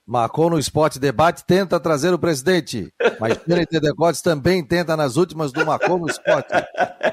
[0.10, 2.91] Marcou no Esporte Debate, tenta trazer o presidente.
[3.19, 6.50] Mas TNT Decotes também tenta nas últimas do Marcou no Esporte.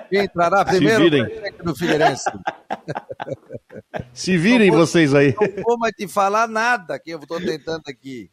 [0.09, 1.53] Quem entrará primeiro Se virem.
[1.63, 2.25] do Figueirense.
[4.15, 5.35] Se virem não vocês aí.
[5.39, 8.31] Não vou mais te falar nada que eu estou tentando aqui.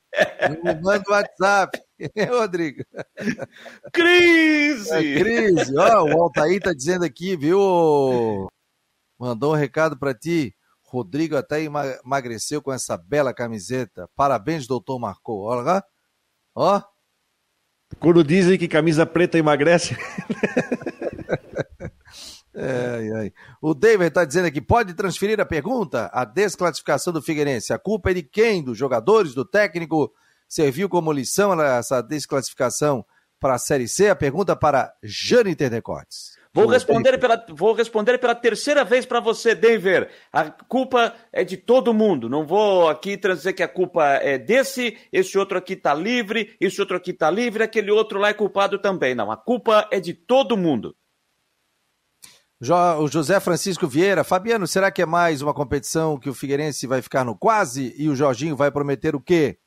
[0.63, 1.81] Me manda o WhatsApp.
[2.31, 2.85] Rodrigo?
[3.91, 4.93] Crise!
[4.93, 5.77] É, crise.
[5.77, 8.47] Ó, o Altair tá dizendo aqui, viu?
[9.19, 10.55] Mandou um recado para ti.
[10.93, 14.07] Rodrigo até emagreceu com essa bela camiseta.
[14.15, 15.41] Parabéns, doutor Marcou.
[15.41, 15.83] Olha
[16.55, 16.81] Ó.
[17.99, 19.97] Quando dizem que camisa preta emagrece.
[22.55, 26.11] É, o David está dizendo aqui: pode transferir a pergunta?
[26.13, 27.73] A desclassificação do Figueirense.
[27.73, 28.63] A culpa é de quem?
[28.63, 30.13] Dos jogadores, do técnico?
[30.47, 33.03] Serviu como lição essa desclassificação
[33.39, 34.07] para a Série C?
[34.07, 36.37] A pergunta para Jane Terdecotes.
[36.55, 40.11] Vou responder, pela, vou responder pela terceira vez para você, Denver.
[40.31, 42.29] A culpa é de todo mundo.
[42.29, 46.79] Não vou aqui dizer que a culpa é desse, esse outro aqui está livre, esse
[46.79, 49.15] outro aqui está livre, aquele outro lá é culpado também.
[49.15, 50.95] Não, a culpa é de todo mundo.
[52.99, 57.01] O José Francisco Vieira, Fabiano, será que é mais uma competição que o Figueirense vai
[57.01, 59.57] ficar no quase e o Jorginho vai prometer o quê?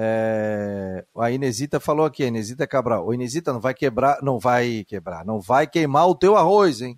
[0.00, 3.04] É, a Inesita falou aqui, a Inesita Cabral.
[3.04, 6.96] O Inesita não vai quebrar, não vai quebrar, não vai queimar o teu arroz, hein?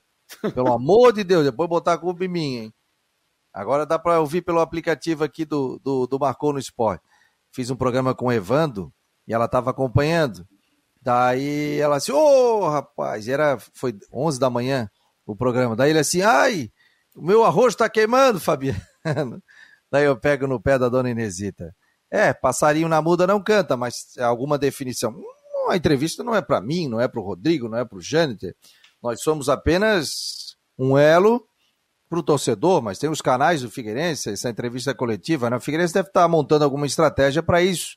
[0.54, 2.74] Pelo amor de Deus, depois botar a culpa em mim, hein?
[3.54, 7.02] Agora dá para ouvir pelo aplicativo aqui do, do, do Marcou no Esporte.
[7.50, 8.92] Fiz um programa com o Evando
[9.26, 10.46] e ela estava acompanhando.
[11.00, 14.90] Daí ela assim, ô oh, rapaz, era, foi 11 da manhã
[15.24, 15.74] o programa.
[15.74, 16.70] Daí ele assim, ai,
[17.16, 18.78] o meu arroz está queimando, Fabiano.
[19.90, 21.74] Daí eu pego no pé da dona Inesita.
[22.11, 25.14] É, passarinho na muda não canta, mas alguma definição.
[25.68, 28.01] A entrevista não é para mim, não é para o Rodrigo, não é para o
[28.01, 28.55] Jâniter.
[29.03, 31.46] Nós somos apenas um elo
[32.09, 35.49] para o torcedor, mas tem os canais do Figueirense, essa entrevista coletiva.
[35.49, 35.57] Né?
[35.57, 37.96] O Figueirense deve estar montando alguma estratégia para isso.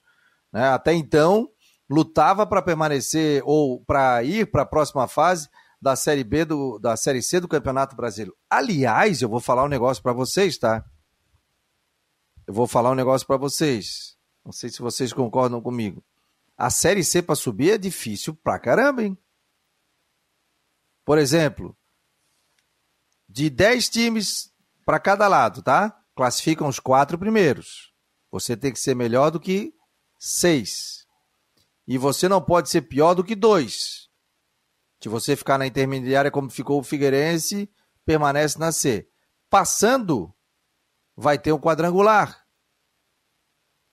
[0.51, 0.67] Né?
[0.67, 1.49] Até então,
[1.89, 5.49] lutava para permanecer ou para ir para a próxima fase
[5.81, 8.35] da Série B do, da Série C do Campeonato Brasileiro.
[8.49, 10.85] Aliás, eu vou falar um negócio para vocês, tá?
[12.45, 14.17] Eu vou falar um negócio para vocês.
[14.43, 16.03] Não sei se vocês concordam comigo.
[16.57, 19.17] A Série C para subir é difícil pra caramba, hein?
[21.05, 21.75] Por exemplo,
[23.27, 24.53] de 10 times
[24.85, 25.97] para cada lado, tá?
[26.15, 27.93] Classificam os quatro primeiros.
[28.31, 29.73] Você tem que ser melhor do que
[30.19, 31.05] seis.
[31.87, 34.09] E você não pode ser pior do que dois.
[35.01, 37.69] Se você ficar na intermediária como ficou o Figueirense,
[38.05, 39.09] permanece na C.
[39.49, 40.33] Passando,
[41.15, 42.43] vai ter um quadrangular.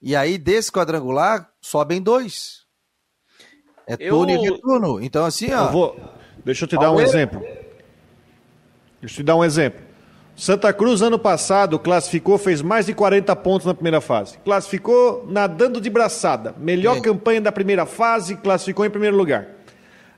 [0.00, 2.64] E aí, desse quadrangular, sobem dois.
[3.86, 4.10] É eu...
[4.10, 5.02] turno e retorno.
[5.02, 5.66] Então, assim, ó.
[5.66, 6.00] Eu vou...
[6.44, 7.40] Deixa eu te dar um exemplo.
[9.00, 9.90] Deixa eu te dar um exemplo.
[10.34, 14.38] Santa Cruz, ano passado, classificou, fez mais de 40 pontos na primeira fase.
[14.38, 16.54] Classificou nadando de braçada.
[16.56, 17.00] Melhor é.
[17.02, 19.48] campanha da primeira fase, classificou em primeiro lugar.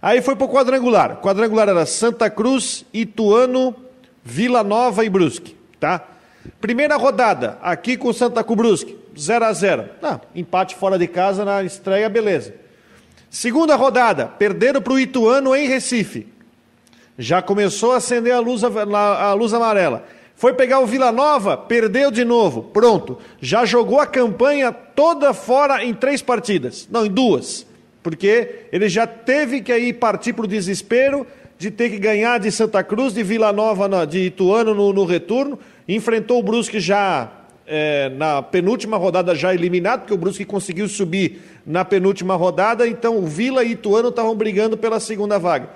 [0.01, 1.15] Aí foi pro quadrangular.
[1.15, 3.75] O quadrangular era Santa Cruz, Ituano,
[4.23, 6.07] Vila Nova e Brusque, tá?
[6.61, 11.45] Primeira rodada, aqui com Santa Cruz Brusque, 0 a 0 ah, Empate fora de casa
[11.45, 12.55] na estreia, beleza.
[13.31, 16.29] Segunda rodada, perderam para o Ituano em Recife.
[17.19, 20.05] Já começou a acender a luz, a luz amarela.
[20.35, 22.65] Foi pegar o Vila Nova, perdeu de novo.
[22.65, 23.19] Pronto.
[23.41, 26.89] Já jogou a campanha toda fora em três partidas.
[26.91, 27.67] Não, em duas.
[28.03, 31.27] Porque ele já teve que aí partir para o desespero
[31.57, 35.59] de ter que ganhar de Santa Cruz, de Vila Nova, de Ituano no, no retorno.
[35.89, 37.31] Enfrentou o Brusque já
[37.67, 42.87] é, na penúltima rodada já eliminado, porque o Brusque conseguiu subir na penúltima rodada.
[42.87, 45.69] Então o Vila e Ituano estavam brigando pela segunda vaga.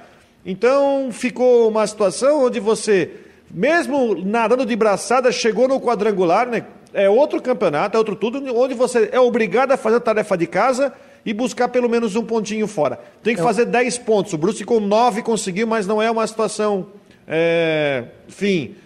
[0.45, 3.11] Então ficou uma situação onde você,
[3.51, 6.65] mesmo nadando de braçada, chegou no quadrangular, né?
[6.95, 10.47] É outro campeonato, é outro tudo, onde você é obrigado a fazer a tarefa de
[10.47, 10.93] casa
[11.27, 12.99] e buscar pelo menos um pontinho fora.
[13.23, 14.33] Tem que fazer 10 pontos.
[14.33, 16.87] O Bruce com 9 conseguiu, mas não é uma situação,
[17.27, 18.77] é, enfim,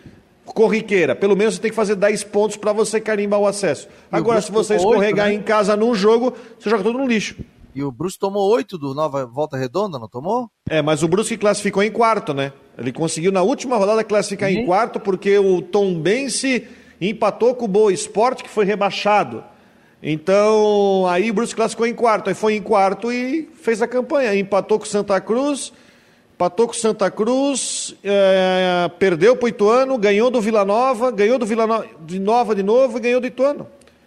[0.54, 1.14] corriqueira.
[1.14, 3.88] Pelo menos você tem que fazer 10 pontos para você carimbar o acesso.
[4.10, 5.40] Agora, se você escorregar 8, né?
[5.40, 7.36] em casa num jogo, você joga tudo no lixo.
[7.74, 10.50] E o Brusque tomou oito do Nova Volta Redonda, não tomou?
[10.68, 12.52] É, mas o Brusque classificou em quarto, né?
[12.76, 16.66] Ele conseguiu na última rodada classificar em quarto porque o Tom Bense
[17.00, 19.44] empatou com o Boa Esporte, que foi rebaixado.
[20.02, 22.28] Então, aí o Brusque classificou em quarto.
[22.28, 24.34] Aí foi em quarto e fez a campanha.
[24.34, 25.72] Empatou com Santa Cruz,
[26.40, 31.44] empatou com Santa Cruz, é, perdeu para o Ituano, ganhou do Vila Nova, ganhou do
[31.44, 33.66] Vila Nova de, Nova de novo e ganhou do Ituano.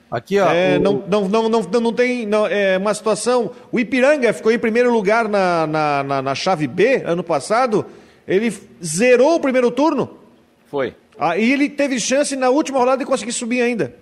[0.09, 0.51] Aqui, ó.
[0.51, 0.81] É, o...
[0.81, 3.51] não, não, não, não, não tem não, é uma situação.
[3.71, 7.85] O Ipiranga ficou em primeiro lugar na, na, na, na chave B ano passado.
[8.27, 8.51] Ele
[8.83, 10.17] zerou o primeiro turno.
[10.65, 10.95] Foi.
[11.19, 13.93] Aí ele teve chance na última rodada de conseguir subir ainda.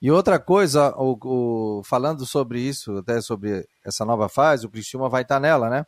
[0.00, 5.10] E outra coisa, o, o, falando sobre isso, até sobre essa nova fase, o Criciúma
[5.10, 5.84] vai estar nela, né?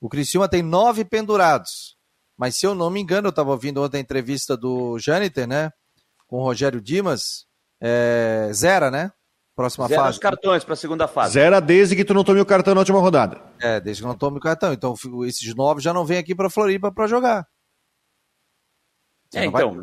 [0.00, 1.96] O Criciúma tem nove pendurados.
[2.36, 5.70] Mas se eu não me engano, eu estava ouvindo ontem a entrevista do Jâniter, né?
[6.26, 7.46] Com o Rogério Dimas
[7.80, 9.10] é, zera, né?
[9.56, 10.12] Próxima zera fase.
[10.12, 11.34] os cartões para a segunda fase.
[11.34, 13.42] Zera desde que tu não tome o cartão na última rodada.
[13.60, 14.72] É, desde que não tome o cartão.
[14.72, 14.94] Então
[15.26, 17.44] esses nove já não vêm aqui para Floripa para jogar.
[19.30, 19.82] Você é, então,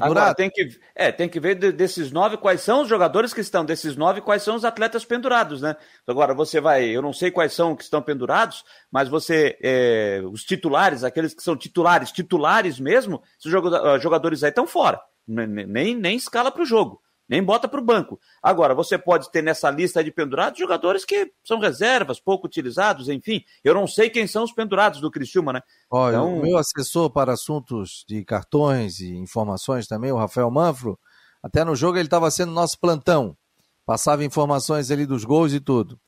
[0.00, 3.64] agora tem que, é, tem que ver desses nove quais são os jogadores que estão,
[3.64, 5.74] desses nove quais são os atletas pendurados, né?
[6.06, 10.44] Agora você vai, eu não sei quais são que estão pendurados, mas você, é, os
[10.44, 13.50] titulares, aqueles que são titulares, titulares mesmo, esses
[14.00, 18.18] jogadores aí estão fora, nem, nem escala para o jogo nem bota para o banco.
[18.42, 23.44] Agora, você pode ter nessa lista de pendurados jogadores que são reservas, pouco utilizados, enfim.
[23.62, 25.60] Eu não sei quem são os pendurados do Criciúma, né?
[25.90, 26.38] Olha, então...
[26.38, 30.98] o meu assessor para assuntos de cartões e informações também, o Rafael Manfro,
[31.42, 33.36] até no jogo ele estava sendo nosso plantão.
[33.84, 35.98] Passava informações ali dos gols e tudo.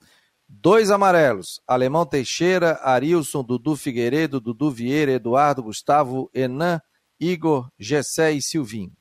[0.49, 6.81] Dois amarelos, Alemão Teixeira, Arilson, Dudu Figueiredo, Dudu Vieira, Eduardo, Gustavo, Enan,
[7.21, 8.93] Igor, Gessé e Silvinho.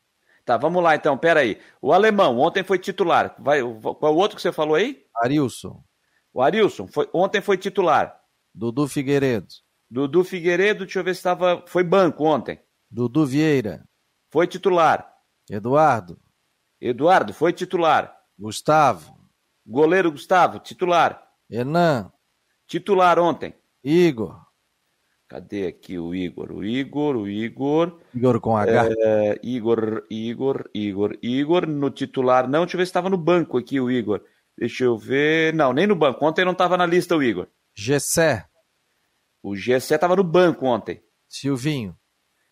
[0.49, 1.59] Tá, vamos lá então, pera aí.
[1.79, 3.35] O alemão ontem foi titular.
[3.37, 5.05] Vai, qual o outro que você falou aí?
[5.21, 5.83] Arilson.
[6.33, 8.19] O Arilson foi, ontem foi titular.
[8.51, 9.45] Dudu Figueiredo.
[9.87, 11.63] Dudu Figueiredo, deixa eu ver se estava.
[11.67, 12.59] Foi banco ontem.
[12.89, 13.87] Dudu Vieira.
[14.31, 15.07] Foi titular.
[15.47, 16.19] Eduardo.
[16.81, 18.11] Eduardo, foi titular.
[18.35, 19.19] Gustavo.
[19.63, 21.29] Goleiro Gustavo, titular.
[21.47, 22.11] Enan.
[22.65, 23.53] Titular ontem.
[23.83, 24.48] Igor.
[25.29, 26.51] Cadê aqui o Igor?
[26.51, 27.99] O Igor, o Igor.
[28.15, 28.89] Igor com H.
[28.97, 31.67] É, Igor, Igor, Igor, Igor.
[31.67, 32.61] No titular, não.
[32.61, 34.21] Deixa eu ver se estava no banco aqui o Igor.
[34.57, 35.53] Deixa eu ver.
[35.53, 36.25] Não, nem no banco.
[36.25, 37.47] Ontem não estava na lista o Igor.
[37.75, 38.47] Gessé.
[39.43, 40.99] O Gessé estava no banco ontem.
[41.27, 41.95] Silvinho.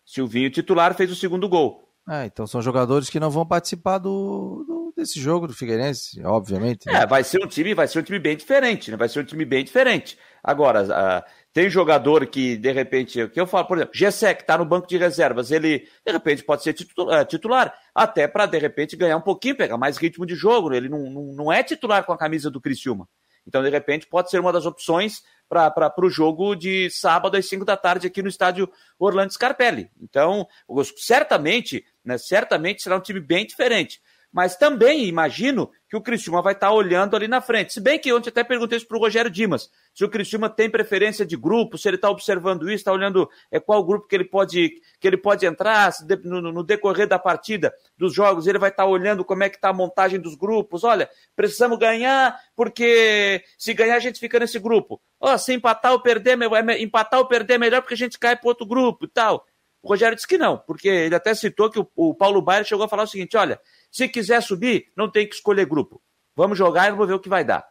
[0.06, 1.84] Silvinho, titular, fez o segundo gol.
[2.08, 6.88] Ah, então são jogadores que não vão participar do, do desse jogo do Figueirense, obviamente.
[6.88, 7.02] Né?
[7.02, 8.98] É, vai ser um time, vai ser um time bem diferente, né?
[8.98, 10.18] Vai ser um time bem diferente.
[10.44, 11.24] Agora, uh,
[11.58, 14.88] tem jogador que, de repente, que eu falo, por exemplo, Gessé, que está no banco
[14.88, 16.76] de reservas, ele, de repente, pode ser
[17.10, 20.72] eh, titular, até para, de repente, ganhar um pouquinho, pegar mais ritmo de jogo.
[20.72, 23.10] Ele não, não, não é titular com a camisa do Criciúma.
[23.48, 27.66] Então, de repente, pode ser uma das opções para o jogo de sábado às 5
[27.66, 29.90] da tarde aqui no estádio Orlando Scarpelli.
[30.00, 30.48] Então,
[30.96, 34.00] certamente, né, certamente será um time bem diferente.
[34.32, 37.74] Mas também imagino que o Criciúma vai estar tá olhando ali na frente.
[37.74, 40.70] Se bem que ontem até perguntei isso para o Rogério Dimas, se o Criciúma tem
[40.70, 44.26] preferência de grupo, se ele está observando isso, está olhando é, qual grupo que ele
[44.26, 48.84] pode, que ele pode entrar no, no decorrer da partida, dos jogos, ele vai estar
[48.84, 50.84] tá olhando como é que está a montagem dos grupos.
[50.84, 55.02] Olha, precisamos ganhar, porque se ganhar a gente fica nesse grupo.
[55.20, 56.38] Oh, se empatar ou perder,
[56.80, 59.46] empatar ou perder é melhor porque a gente cai para outro grupo e tal.
[59.82, 62.84] O Rogério disse que não, porque ele até citou que o, o Paulo Baier chegou
[62.84, 63.60] a falar o seguinte: olha,
[63.92, 66.02] se quiser subir, não tem que escolher grupo.
[66.36, 67.66] Vamos jogar e vamos ver o que vai dar.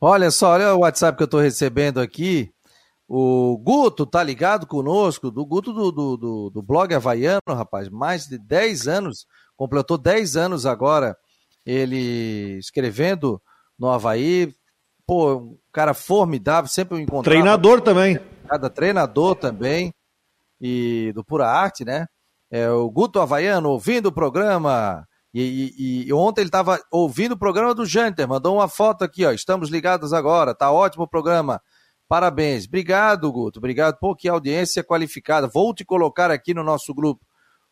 [0.00, 2.52] Olha só, olha o WhatsApp que eu estou recebendo aqui.
[3.08, 8.26] O Guto tá ligado conosco, do Guto do, do, do, do blog Havaiano, rapaz, mais
[8.26, 11.16] de 10 anos, completou 10 anos agora,
[11.64, 13.40] ele escrevendo
[13.78, 14.54] no Havaí,
[15.06, 17.36] pô, um cara formidável, sempre o encontrava.
[17.36, 18.18] Treinador também.
[18.48, 19.92] Cada treinador também,
[20.60, 22.06] e do Pura Arte, né?
[22.52, 27.38] É, o Guto Havaiano ouvindo o programa, e, e, e, ontem ele estava ouvindo o
[27.38, 29.32] programa do Janter, mandou uma foto aqui, ó.
[29.32, 31.62] Estamos ligados agora, tá ótimo o programa.
[32.06, 32.66] Parabéns.
[32.66, 33.58] Obrigado, Guto.
[33.58, 33.98] Obrigado.
[33.98, 35.48] Pô, que audiência qualificada.
[35.48, 37.24] Vou te colocar aqui no nosso grupo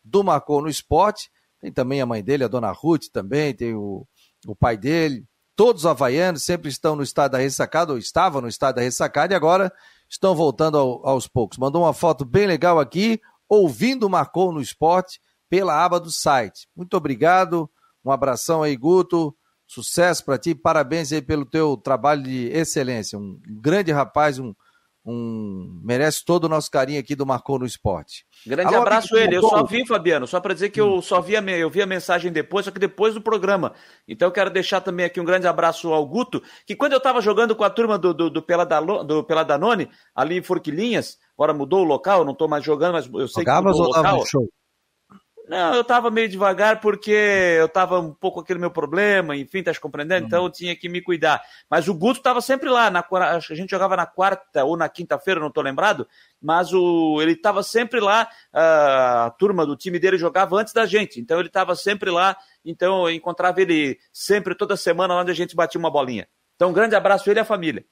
[0.03, 1.29] do Marcou no Esporte.
[1.59, 4.03] Tem também a mãe dele, a dona Ruth também, tem o,
[4.47, 5.23] o pai dele.
[5.55, 9.31] Todos os havaianos sempre estão no estado da ressacada, ou estavam no estado da ressacada,
[9.31, 9.71] e agora
[10.09, 11.59] estão voltando ao, aos poucos.
[11.59, 16.69] Mandou uma foto bem legal aqui, ouvindo Marcou no Esporte pela aba do site.
[16.73, 17.69] Muito obrigado,
[18.03, 19.35] um abração aí, Guto,
[19.67, 23.19] sucesso para ti, parabéns aí pelo teu trabalho de excelência.
[23.19, 24.53] Um grande rapaz, um,
[25.05, 28.25] um merece todo o nosso carinho aqui do Marcou no Esporte.
[28.45, 29.35] Grande Alô, abraço ele.
[29.35, 31.01] Eu só vi, Fabiano, só para dizer que eu hum.
[31.01, 33.73] só vi a, eu vi a mensagem depois, só que depois do programa.
[34.07, 37.21] Então eu quero deixar também aqui um grande abraço ao Guto, que quando eu estava
[37.21, 41.81] jogando com a turma do, do, do, Peladalo, do Peladanone, ali em Forquilinhas, agora mudou
[41.81, 44.25] o local, não estou mais jogando, mas eu sei Jogavas que mudou o local.
[44.25, 44.47] Show?
[45.51, 49.73] Não, eu tava meio devagar porque eu tava um pouco aquele meu problema, enfim, tá
[49.75, 50.21] compreendendo?
[50.21, 50.27] Uhum.
[50.27, 51.43] Então eu tinha que me cuidar.
[51.69, 55.41] Mas o Guto tava sempre lá, na, a gente jogava na quarta ou na quinta-feira,
[55.41, 56.07] não tô lembrado,
[56.41, 61.19] mas o, ele tava sempre lá, a turma do time dele jogava antes da gente,
[61.19, 65.53] então ele tava sempre lá, então eu encontrava ele sempre, toda semana, onde a gente
[65.53, 66.29] batia uma bolinha.
[66.55, 67.83] Então um grande abraço ele e a família.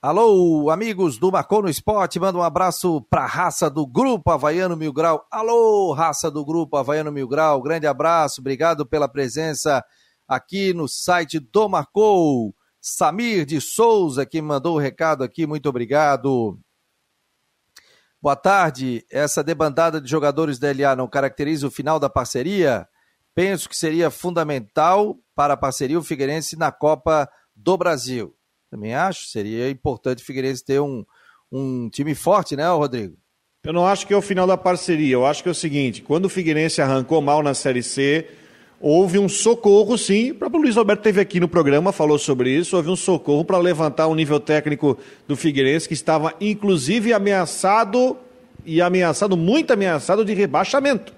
[0.00, 4.76] Alô, amigos do Marcou no Esporte, manda um abraço para a raça do Grupo Havaiano
[4.76, 5.26] Mil Grau.
[5.28, 9.84] Alô, raça do Grupo Havaiano Mil Grau, grande abraço, obrigado pela presença
[10.28, 12.54] aqui no site do Marcou.
[12.80, 16.56] Samir de Souza que mandou o recado aqui, muito obrigado.
[18.22, 22.86] Boa tarde, essa debandada de jogadores da LA não caracteriza o final da parceria?
[23.34, 28.37] Penso que seria fundamental para a parceria o Figueirense na Copa do Brasil.
[28.70, 29.26] Também acho.
[29.28, 31.04] Seria importante o Figueirense ter um,
[31.50, 33.16] um time forte, né, Rodrigo?
[33.64, 35.14] Eu não acho que é o final da parceria.
[35.14, 38.26] Eu acho que é o seguinte: quando o Figueirense arrancou mal na Série C,
[38.80, 40.30] houve um socorro, sim.
[40.30, 42.76] O próprio Luiz Alberto teve aqui no programa, falou sobre isso.
[42.76, 48.16] Houve um socorro para levantar o nível técnico do Figueirense, que estava inclusive ameaçado
[48.64, 51.12] e ameaçado, muito ameaçado de rebaixamento.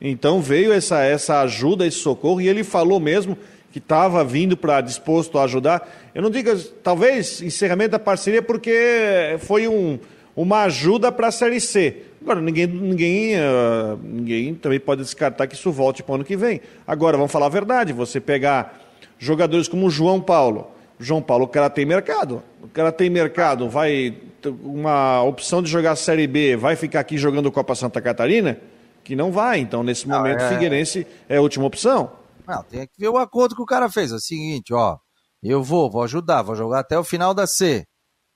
[0.00, 3.36] Então veio essa, essa ajuda, esse socorro, e ele falou mesmo
[3.70, 5.88] que estava vindo para disposto a ajudar.
[6.14, 9.98] Eu não digo, talvez, encerramento da parceria, porque foi um,
[10.34, 12.02] uma ajuda para a Série C.
[12.20, 16.36] Agora, ninguém, ninguém, uh, ninguém também pode descartar que isso volte para o ano que
[16.36, 16.60] vem.
[16.86, 18.78] Agora, vamos falar a verdade: você pegar
[19.18, 20.70] jogadores como o João Paulo.
[20.98, 22.42] João Paulo, o cara tem mercado.
[22.62, 24.14] O cara tem mercado, vai.
[24.62, 28.58] Uma opção de jogar Série B, vai ficar aqui jogando Copa Santa Catarina?
[29.04, 29.60] Que não vai.
[29.60, 30.48] Então, nesse momento, o é...
[30.48, 32.19] Figueirense é a última opção.
[32.50, 34.10] Não, tem que ver o acordo que o cara fez.
[34.10, 34.98] É o seguinte, ó,
[35.40, 37.86] eu vou, vou ajudar, vou jogar até o final da C.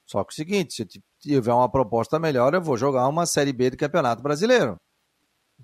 [0.06, 3.52] Só que é o seguinte, se tiver uma proposta melhor, eu vou jogar uma Série
[3.52, 4.76] B do Campeonato Brasileiro.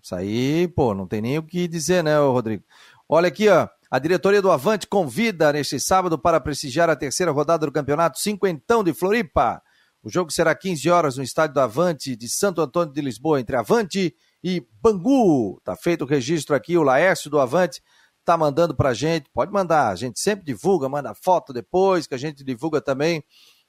[0.02, 2.64] Isso aí, pô, não tem nem o que dizer, né, Rodrigo?
[3.08, 3.68] Olha aqui, ó.
[3.88, 8.82] A diretoria do Avante convida neste sábado para prestigiar a terceira rodada do campeonato Cinquentão
[8.82, 9.62] de Floripa.
[10.02, 13.54] O jogo será 15 horas no estádio do Avante de Santo Antônio de Lisboa, entre
[13.54, 15.60] Avante e Bangu.
[15.62, 17.80] Tá feito o registro aqui, o Laércio do Avante
[18.24, 19.30] tá mandando pra gente.
[19.32, 23.22] Pode mandar, a gente sempre divulga, manda foto depois, que a gente divulga também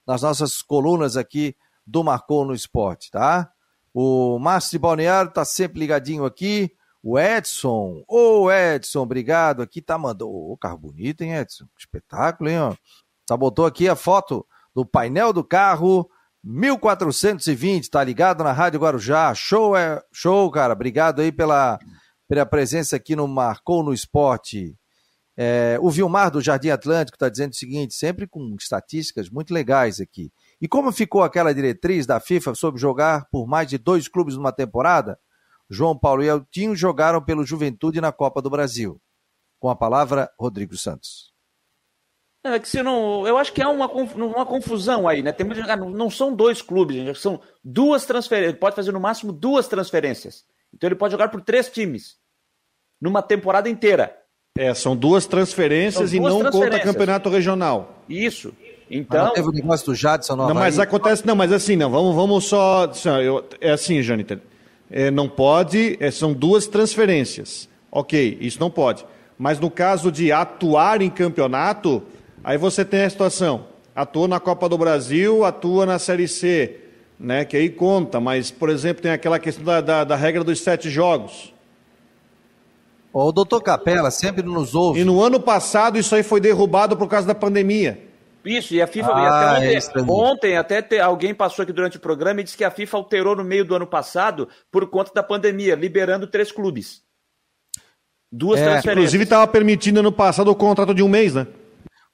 [0.06, 3.52] nas nossas colunas aqui do Marcou no Esporte, tá?
[3.94, 6.72] O Márcio de Balneário tá sempre ligadinho aqui.
[7.04, 9.62] O Edson, ô oh, Edson, obrigado.
[9.62, 10.30] Aqui tá mandando.
[10.30, 11.66] Ô, oh, carro bonito, hein, Edson?
[11.78, 12.76] Espetáculo, hein, ó.
[13.26, 16.10] Tá, botou aqui a foto do painel do carro
[16.44, 19.34] 1420, tá ligado na Rádio Guarujá.
[19.34, 20.74] Show, é show, cara.
[20.74, 21.80] Obrigado aí pela,
[22.32, 24.74] pela presença aqui no Marcou no Esporte.
[25.36, 30.00] É, o Vilmar do Jardim Atlântico está dizendo o seguinte, sempre com estatísticas muito legais
[30.00, 30.32] aqui.
[30.62, 34.54] E como ficou aquela diretriz da FIFA sobre jogar por mais de dois clubes numa
[34.54, 35.20] temporada?
[35.70, 38.98] João Paulo e Eltinho jogaram pelo Juventude na Copa do Brasil.
[39.60, 41.34] Com a palavra, Rodrigo Santos.
[42.46, 45.34] É que se não, eu acho que há uma, uma confusão aí, né?
[45.34, 48.54] Tem muito, não são dois clubes, são duas transferências.
[48.54, 50.46] Ele pode fazer no máximo duas transferências.
[50.74, 52.21] Então ele pode jogar por três times
[53.02, 54.16] numa temporada inteira.
[54.58, 56.82] É, são duas transferências são duas e não transferências.
[56.82, 58.04] conta campeonato regional.
[58.08, 58.54] Isso.
[58.90, 59.26] Então.
[59.26, 62.44] Mas teve o negócio do Jadson Não, mas acontece, não, mas assim, não, vamos, vamos
[62.46, 62.92] só.
[63.24, 64.40] Eu, é assim, Jâniter.
[64.90, 67.70] É, não pode, é, são duas transferências.
[67.90, 69.06] Ok, isso não pode.
[69.38, 72.04] Mas no caso de atuar em campeonato,
[72.44, 73.66] aí você tem a situação.
[73.96, 76.78] Atua na Copa do Brasil, atua na Série C,
[77.18, 77.46] né?
[77.46, 80.90] Que aí conta, mas, por exemplo, tem aquela questão da, da, da regra dos sete
[80.90, 81.54] jogos.
[83.14, 85.02] O doutor Capela sempre nos ouve.
[85.02, 88.08] E no ano passado isso aí foi derrubado por causa da pandemia.
[88.44, 89.12] Isso, e a FIFA.
[89.12, 92.58] Ah, até ontem, é ontem até te, alguém passou aqui durante o programa e disse
[92.58, 96.52] que a FIFA alterou no meio do ano passado por conta da pandemia, liberando três
[96.52, 97.04] clubes.
[98.32, 98.98] Duas é, transferências.
[98.98, 101.46] Inclusive estava permitindo ano passado o contrato de um mês, né?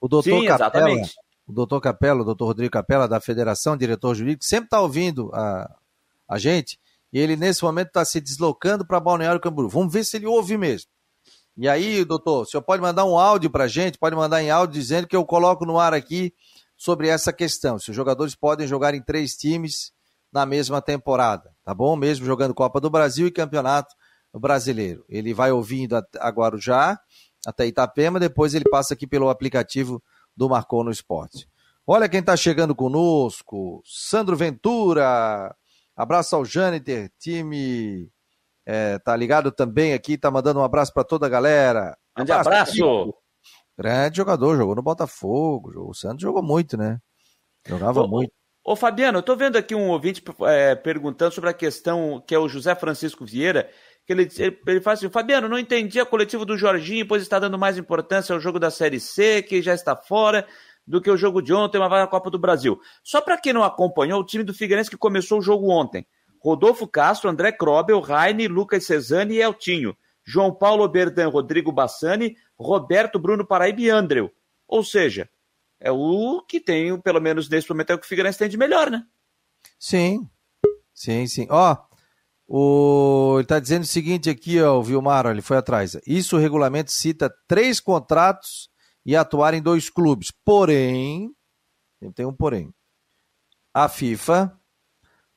[0.01, 1.13] O doutor Sim, Capela, exatamente.
[1.47, 5.69] O doutor Capela, o doutor Rodrigo Capela, da Federação, diretor jurídico, sempre está ouvindo a,
[6.27, 6.77] a gente
[7.17, 9.67] e ele, nesse momento, está se deslocando para Balneário Camboriú.
[9.67, 10.87] Vamos ver se ele ouve mesmo.
[11.57, 14.51] E aí, doutor, o senhor pode mandar um áudio para a gente, pode mandar em
[14.51, 16.31] áudio dizendo que eu coloco no ar aqui
[16.77, 17.79] sobre essa questão.
[17.79, 19.91] Se os jogadores podem jogar em três times
[20.31, 21.95] na mesma temporada, tá bom?
[21.95, 23.95] Mesmo jogando Copa do Brasil e Campeonato
[24.31, 25.03] Brasileiro.
[25.09, 26.99] Ele vai ouvindo a Guarujá,
[27.47, 30.03] até Itapema, depois ele passa aqui pelo aplicativo
[30.35, 31.49] do Marcou no Esporte.
[31.87, 35.55] Olha quem está chegando conosco, Sandro Ventura,
[35.97, 38.07] Abraço ao Jâniter, time
[38.63, 41.97] é, tá ligado também aqui, tá mandando um abraço para toda a galera.
[42.15, 42.83] Grande abraço!
[42.83, 43.15] abraço.
[43.75, 46.99] Grande jogador, jogou no Botafogo, o Santos jogou muito, né?
[47.65, 48.31] Jogava ô, muito.
[48.63, 52.39] Ô, Fabiano, eu tô vendo aqui um ouvinte é, perguntando sobre a questão que é
[52.39, 53.67] o José Francisco Vieira,
[54.05, 57.39] que ele, ele, ele fala assim, Fabiano, não entendi a coletiva do Jorginho, pois está
[57.39, 60.45] dando mais importância ao jogo da Série C, que já está fora,
[60.87, 62.79] do que o jogo de ontem, uma vaga na Copa do Brasil.
[63.03, 66.07] Só para quem não acompanhou, o time do Figueirense que começou o jogo ontem.
[66.39, 69.95] Rodolfo Castro, André Krobel, Raine, Lucas Cesani e Eltinho.
[70.23, 74.31] João Paulo Berdan, Rodrigo Bassani, Roberto Bruno Paraíba e Andreu.
[74.67, 75.29] Ou seja,
[75.79, 78.57] é o que tem, pelo menos nesse momento, é o que o Figueirense tem de
[78.57, 79.03] melhor, né?
[79.79, 80.27] Sim,
[80.93, 81.47] sim, sim.
[81.49, 81.77] Ó,
[82.47, 83.35] o...
[83.35, 85.97] ele está dizendo o seguinte aqui, ó, o Vilmar, ele foi atrás.
[86.05, 88.69] Isso o regulamento cita três contratos
[89.07, 90.33] e atuar em dois clubes.
[90.43, 91.31] Porém,
[92.13, 92.73] tem um porém.
[93.73, 94.53] A FIFA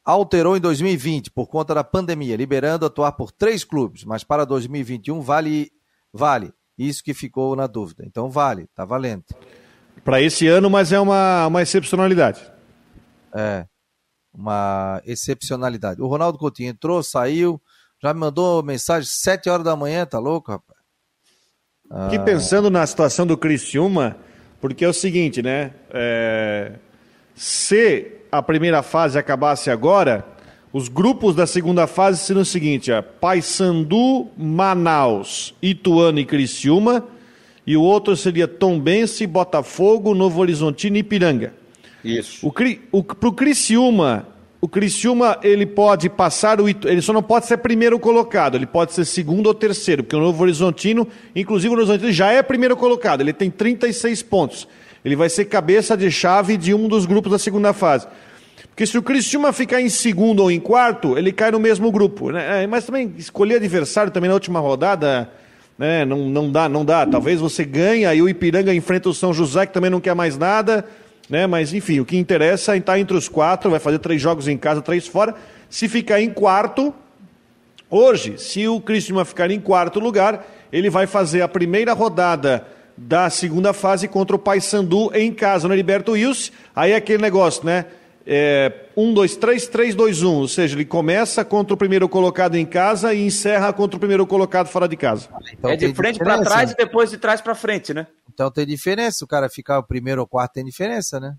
[0.04, 5.20] alterou em 2020 por conta da pandemia, liberando atuar por três clubes, mas para 2021
[5.20, 5.70] vale
[6.12, 6.52] vale.
[6.76, 8.02] Isso que ficou na dúvida.
[8.04, 9.24] Então vale, tá valendo.
[10.02, 12.40] Para esse ano, mas é uma, uma excepcionalidade.
[13.32, 13.66] É,
[14.32, 16.02] uma excepcionalidade.
[16.02, 17.62] O Ronaldo Coutinho entrou, saiu,
[18.02, 20.69] já me mandou mensagem sete horas da manhã, tá louco, rapaz?
[21.90, 22.20] Aqui ah.
[22.20, 24.16] pensando na situação do Criciúma,
[24.60, 25.72] porque é o seguinte, né?
[25.90, 26.72] É...
[27.34, 30.24] Se a primeira fase acabasse agora,
[30.72, 37.04] os grupos da segunda fase seriam o seguinte: ó, Paysandu, Manaus, Ituano e Criciúma,
[37.66, 41.52] e o outro seria Tombense, Botafogo, Novo Horizontino e Ipiranga.
[42.04, 42.46] Isso.
[42.46, 42.52] O,
[42.92, 44.26] o, pro Criciúma,
[44.60, 48.92] o Criciúma ele pode passar o ele só não pode ser primeiro colocado, ele pode
[48.92, 52.76] ser segundo ou terceiro, porque o Novo Horizontino, inclusive o Novo Horizontino já é primeiro
[52.76, 54.68] colocado, ele tem 36 pontos.
[55.02, 58.06] Ele vai ser cabeça de chave de um dos grupos da segunda fase.
[58.68, 62.30] Porque se o Criciúma ficar em segundo ou em quarto, ele cai no mesmo grupo.
[62.30, 62.64] Né?
[62.64, 65.30] É, mas também escolher adversário também na última rodada,
[65.78, 66.04] né?
[66.04, 67.06] não, não dá, não dá.
[67.06, 70.36] Talvez você ganhe, aí o Ipiranga enfrenta o São José, que também não quer mais
[70.36, 70.84] nada
[71.30, 71.46] né?
[71.46, 74.58] Mas enfim, o que interessa é estar entre os quatro, vai fazer três jogos em
[74.58, 75.34] casa, três fora.
[75.68, 76.92] Se ficar em quarto,
[77.90, 82.64] Hoje, se o Criciúma ficar em quarto lugar, ele vai fazer a primeira rodada
[82.96, 86.52] da segunda fase contra o Paysandu em casa, no Heriberto Wilson.
[86.74, 87.86] Aí é aquele negócio, né?
[88.24, 90.28] É, 1, 2, 3, 3, 2, 1.
[90.28, 94.24] Ou seja, ele começa contra o primeiro colocado em casa e encerra contra o primeiro
[94.24, 95.28] colocado fora de casa.
[95.52, 98.06] Então, é de frente para trás e depois de trás para frente, né?
[98.32, 99.24] Então tem diferença.
[99.24, 101.34] O cara ficar o primeiro ou quarto tem diferença, né?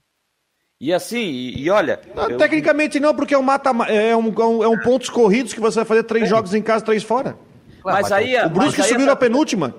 [0.80, 2.02] E assim, e, e olha.
[2.16, 2.38] Não, eu...
[2.38, 5.86] Tecnicamente não, porque é um, mata, é, um, é um pontos corridos que você vai
[5.86, 6.28] fazer três é.
[6.28, 7.38] jogos em casa, três fora.
[7.84, 8.36] Mas, mas aí.
[8.46, 9.76] O Brusque subiu na penúltima.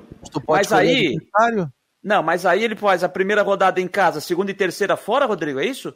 [0.49, 1.17] Mas aí.
[2.03, 5.61] Não, mas aí ele faz a primeira rodada em casa, segunda e terceira fora, Rodrigo,
[5.61, 5.95] é isso?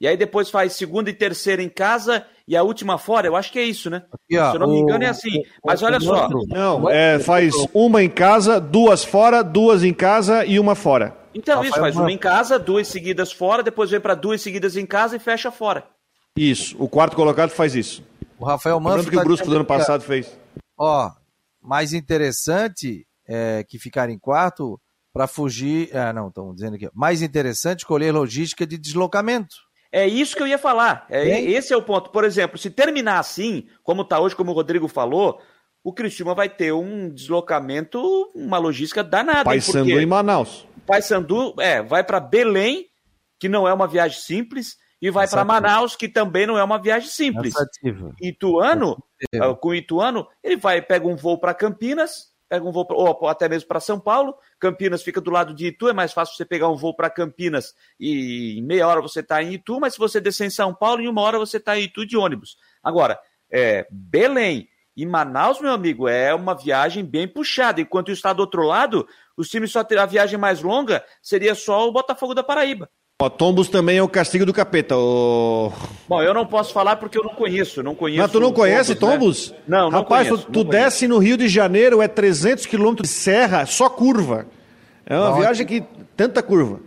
[0.00, 3.26] E aí depois faz segunda e terceira em casa e a última fora.
[3.26, 4.02] Eu acho que é isso, né?
[4.10, 5.42] Aqui, ó, Se eu não me engano, é assim.
[5.64, 6.26] Mas olha só.
[6.48, 11.14] Não, é, faz uma em casa, duas fora, duas em casa e uma fora.
[11.34, 14.86] Então, isso, faz uma em casa, duas seguidas fora, depois vem para duas seguidas em
[14.86, 15.84] casa e fecha fora.
[16.36, 18.02] Isso, o quarto colocado faz isso.
[18.38, 19.04] O Rafael Manfred.
[19.04, 20.34] Lembrando que o Brusco do ano passado fez.
[20.78, 21.10] Ó,
[21.60, 24.80] mais interessante é que ficar em quarto
[25.12, 25.94] para fugir.
[25.94, 26.88] Ah, não, estão dizendo aqui.
[26.94, 29.54] Mais interessante escolher logística de deslocamento.
[29.92, 31.06] É isso que eu ia falar.
[31.10, 32.10] É, esse é o ponto.
[32.10, 35.40] Por exemplo, se terminar assim, como está hoje, como o Rodrigo falou,
[35.82, 38.00] o Cristiúma vai ter um deslocamento,
[38.34, 39.44] uma logística danada.
[39.44, 40.66] Paysandu em Manaus.
[40.86, 42.86] Paysandu, é, vai para Belém,
[43.38, 46.78] que não é uma viagem simples, e vai para Manaus, que também não é uma
[46.78, 47.54] viagem simples.
[48.20, 49.02] Ituano,
[49.34, 53.28] uh, com Ituano, ele vai pega um voo para Campinas, pega um voo pra, ou
[53.28, 54.34] até mesmo para São Paulo.
[54.58, 57.74] Campinas fica do lado de Itu, é mais fácil você pegar um voo para Campinas
[57.98, 61.00] e em meia hora você está em Itu, mas se você descer em São Paulo,
[61.00, 62.58] em uma hora você está em Itu de ônibus.
[62.82, 67.80] Agora, é, Belém e Manaus, meu amigo, é uma viagem bem puxada.
[67.80, 71.88] Enquanto está do outro lado, os times só terão a viagem mais longa seria só
[71.88, 72.90] o Botafogo da Paraíba.
[73.28, 74.96] Tombos também é o castigo do capeta.
[74.96, 75.72] O...
[76.08, 78.22] Bom, eu não posso falar porque eu não conheço, não conheço.
[78.22, 79.48] Mas tu não conhece Tombos?
[79.48, 79.50] Tombos?
[79.50, 79.56] Né?
[79.68, 83.10] Não, não Rapaz, conheço, tu, tu não desce no Rio de Janeiro, é 300 quilômetros
[83.10, 84.46] de serra, só curva.
[85.04, 85.82] É uma viagem que
[86.16, 86.80] tanta curva.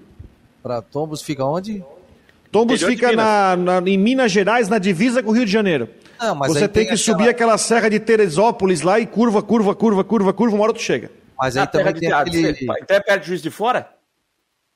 [0.63, 1.83] Para Tombos fica onde?
[2.49, 5.89] Tombos fica na, na, em Minas Gerais, na divisa com o Rio de Janeiro.
[6.19, 6.97] Não, Você tem, tem que aquela...
[6.97, 10.81] subir aquela serra de Teresópolis lá e curva, curva, curva, curva, curva, uma hora tu
[10.81, 11.11] chega.
[11.37, 12.49] Mas aí também tem aquele...
[12.81, 13.89] Então é perto de Juiz de Fora?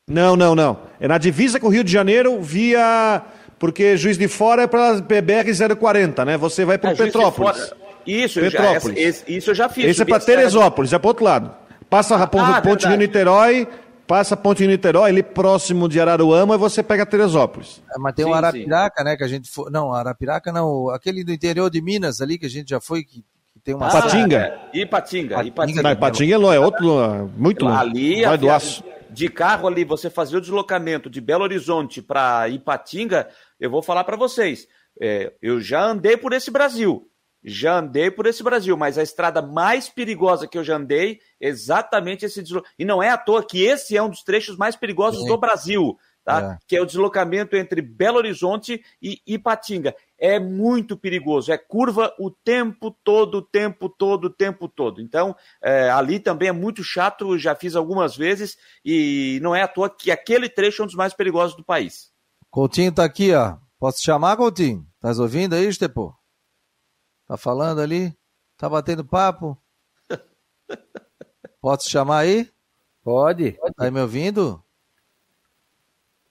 [0.08, 0.80] Não, não, não.
[1.01, 3.22] É na divisa com o Rio de Janeiro via.
[3.60, 6.38] Porque Juiz de Fora é para PBR 040, né?
[6.38, 7.74] Você vai para é, Petrópolis.
[8.05, 8.97] Isso, Petrópolis.
[8.97, 9.86] Já, esse, isso eu já fiz.
[9.86, 11.51] Esse é para Teresópolis, é para outro lado.
[11.89, 13.68] Passa a Ponte, ah, Ponte Rio Niterói,
[14.05, 17.82] passa a Ponte Rio Niterói, ali próximo de Araruama, e você pega Teresópolis.
[17.93, 19.03] É, mas tem sim, o Arapiraca, sim.
[19.03, 19.18] né?
[19.18, 19.70] Que a gente foi.
[19.72, 20.89] Não, Arapiraca não.
[20.89, 23.88] Aquele do interior de Minas ali que a gente já foi, que, que tem uma.
[23.88, 24.38] Ah, Patinga.
[24.74, 24.80] É.
[24.80, 25.43] Ipatinga.
[25.43, 25.84] Ipatinga.
[25.84, 27.30] Não, Ipatinga é, é outro.
[27.36, 27.82] Muito longe.
[27.82, 32.47] Ali, vai do aço de carro ali, você fazer o deslocamento de Belo Horizonte para
[32.49, 33.30] Ipatinga,
[33.60, 34.68] eu vou falar para vocês.
[34.99, 37.10] É, eu já andei por esse Brasil.
[37.43, 42.26] Já andei por esse Brasil, mas a estrada mais perigosa que eu já andei, exatamente
[42.26, 42.76] esse deslocamento.
[42.80, 45.28] E não é à toa que esse é um dos trechos mais perigosos é.
[45.28, 45.97] do Brasil
[46.28, 46.55] tá?
[46.55, 46.57] É.
[46.67, 49.95] que é o deslocamento entre Belo Horizonte e Ipatinga.
[50.19, 54.99] É muito perigoso, é curva o tempo todo, o tempo todo, o tempo todo.
[54.99, 59.69] Então, é, ali também é muito chato, já fiz algumas vezes, e não é à
[59.69, 62.11] toa que aquele trecho é um dos mais perigosos do país.
[62.51, 63.55] Coutinho tá aqui, ó.
[63.80, 64.86] Posso te chamar, Coutinho?
[64.99, 66.13] Tá ouvindo aí, Estepo?
[67.25, 68.13] Tá falando ali?
[68.57, 69.57] Tá batendo papo?
[71.61, 72.51] Posso te chamar aí?
[73.01, 73.53] Pode.
[73.53, 74.61] Tá aí me ouvindo?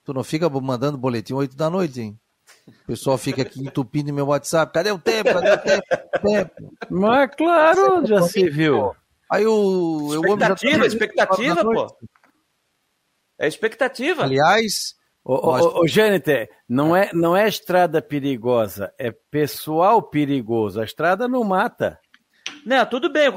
[0.07, 2.17] Tu não fica mandando boletim 8 da noite, hein?
[2.65, 4.71] O pessoal fica aqui entupindo meu WhatsApp.
[4.71, 5.33] Cadê o tempo?
[5.33, 5.83] Cadê o tempo?
[6.23, 6.77] tempo?
[6.89, 8.95] Mas claro, já se viu.
[9.29, 10.13] Aí o.
[10.13, 10.85] Expectativa, tá...
[10.85, 11.97] expectativa, pô.
[13.37, 14.23] É expectativa.
[14.23, 14.95] Aliás.
[15.25, 20.79] Ô, ô, Jâniter, não é, não é estrada perigosa, é pessoal perigoso.
[20.79, 21.99] A estrada não mata.
[22.67, 23.31] Não, tudo bem,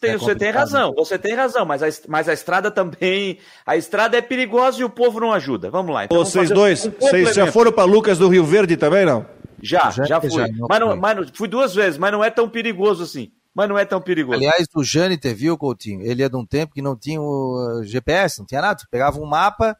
[0.00, 3.76] tem, é você tem razão, você tem razão, mas a, mas a estrada também, a
[3.76, 5.70] estrada é perigosa e o povo não ajuda.
[5.70, 6.06] Vamos lá.
[6.06, 9.24] Então vocês dois, um vocês já foram para Lucas do Rio Verde também, não?
[9.62, 10.30] Já, já, já fui.
[10.30, 13.30] Já, mas, não, mas não, fui duas vezes, mas não é tão perigoso assim.
[13.54, 14.36] Mas não é tão perigoso.
[14.36, 18.40] Aliás, o Jâniter viu, Coutinho, ele é de um tempo que não tinha o GPS,
[18.40, 18.82] não tinha nada.
[18.90, 19.76] Pegava um mapa,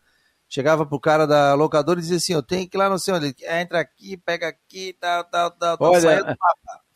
[0.49, 3.15] chegava pro cara da locadora e dizia assim, eu tenho que ir lá, não sei
[3.15, 3.35] onde.
[3.49, 5.91] Entra aqui, pega aqui, tal, tal, tal, tal.
[5.91, 6.37] Olha, mapa.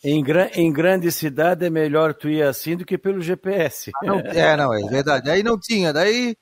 [0.08, 3.90] Em, gran, em grande cidade é melhor tu ir assim do que pelo GPS.
[3.96, 5.28] Ah, não, é, não, é verdade.
[5.28, 5.92] Aí não tinha.
[5.92, 6.36] Daí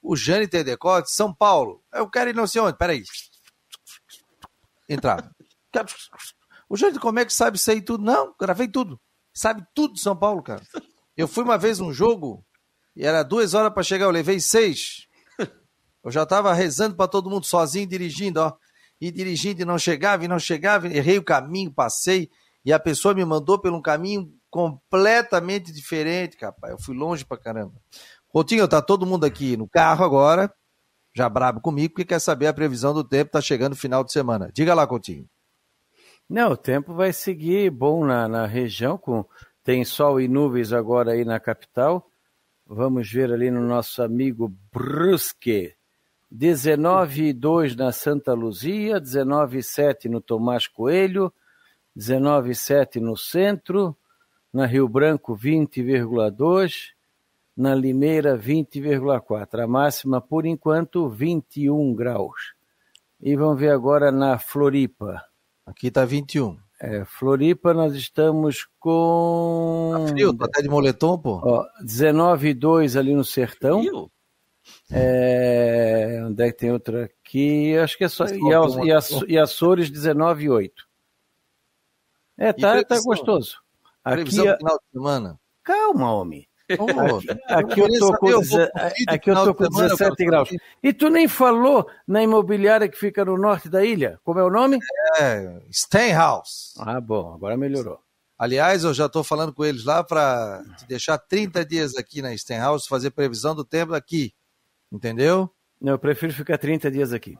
[0.00, 1.82] o Jane tem decote, São Paulo.
[1.92, 2.78] Eu quero ir não sei onde.
[2.78, 3.02] Peraí.
[4.88, 5.28] Entrar.
[6.68, 8.04] O Jane, como é que sabe isso aí tudo?
[8.04, 9.00] Não, gravei tudo.
[9.34, 10.62] Sabe tudo de São Paulo, cara.
[11.16, 12.46] Eu fui uma vez um jogo
[12.94, 15.08] e era duas horas para chegar, eu levei seis.
[16.04, 18.52] Eu já tava rezando para todo mundo sozinho, dirigindo, ó.
[19.00, 20.86] E dirigindo e não chegava, e não chegava.
[20.86, 22.30] Errei o caminho, passei
[22.64, 26.72] e a pessoa me mandou por um caminho completamente diferente, capaz.
[26.72, 27.74] Eu fui longe pra caramba.
[28.28, 30.52] Coutinho, tá todo mundo aqui no carro agora,
[31.14, 34.50] já brabo comigo, porque quer saber a previsão do tempo, tá chegando final de semana.
[34.52, 35.28] Diga lá, Coutinho.
[36.28, 39.24] Não, o tempo vai seguir bom na, na região, com
[39.62, 42.08] tem sol e nuvens agora aí na capital.
[42.66, 45.74] Vamos ver ali no nosso amigo Brusque.
[46.32, 51.32] 19,2 na Santa Luzia, 19,7 no Tomás Coelho,
[51.96, 53.96] 19,7 no centro,
[54.52, 56.90] na Rio Branco 20,2,
[57.56, 59.62] na Limeira 20,4.
[59.62, 62.54] A máxima por enquanto 21 graus.
[63.20, 65.22] E vamos ver agora na Floripa.
[65.64, 66.58] Aqui está 21.
[66.80, 69.92] É, Floripa nós estamos com.
[69.92, 71.40] Tá frio, tá até de moletom, pô.
[71.44, 73.80] Ó, 19,2 ali no sertão.
[73.80, 74.10] Frio?
[74.90, 77.76] É, onde é que tem outra aqui?
[77.78, 78.26] Acho que é só.
[78.26, 80.70] E, e, e Açores 19,8.
[82.38, 83.58] É, tá, tá gostoso.
[84.04, 85.40] Aqui, Previsão final de semana.
[85.62, 86.48] Calma, homem.
[86.72, 88.28] Aqui, aqui eu tô com,
[89.08, 90.48] aqui eu tô com 17 graus.
[90.82, 94.18] E tu nem falou na imobiliária que fica no norte da ilha?
[94.24, 94.78] Como é o nome?
[95.20, 96.72] É, Stenhouse.
[96.78, 97.98] Ah, bom, agora melhorou.
[98.38, 102.36] Aliás, eu já estou falando com eles lá para te deixar 30 dias aqui na
[102.36, 104.32] Stenhouse, fazer previsão do tempo aqui.
[104.90, 105.50] Entendeu?
[105.80, 107.38] Não, eu prefiro ficar 30 dias aqui.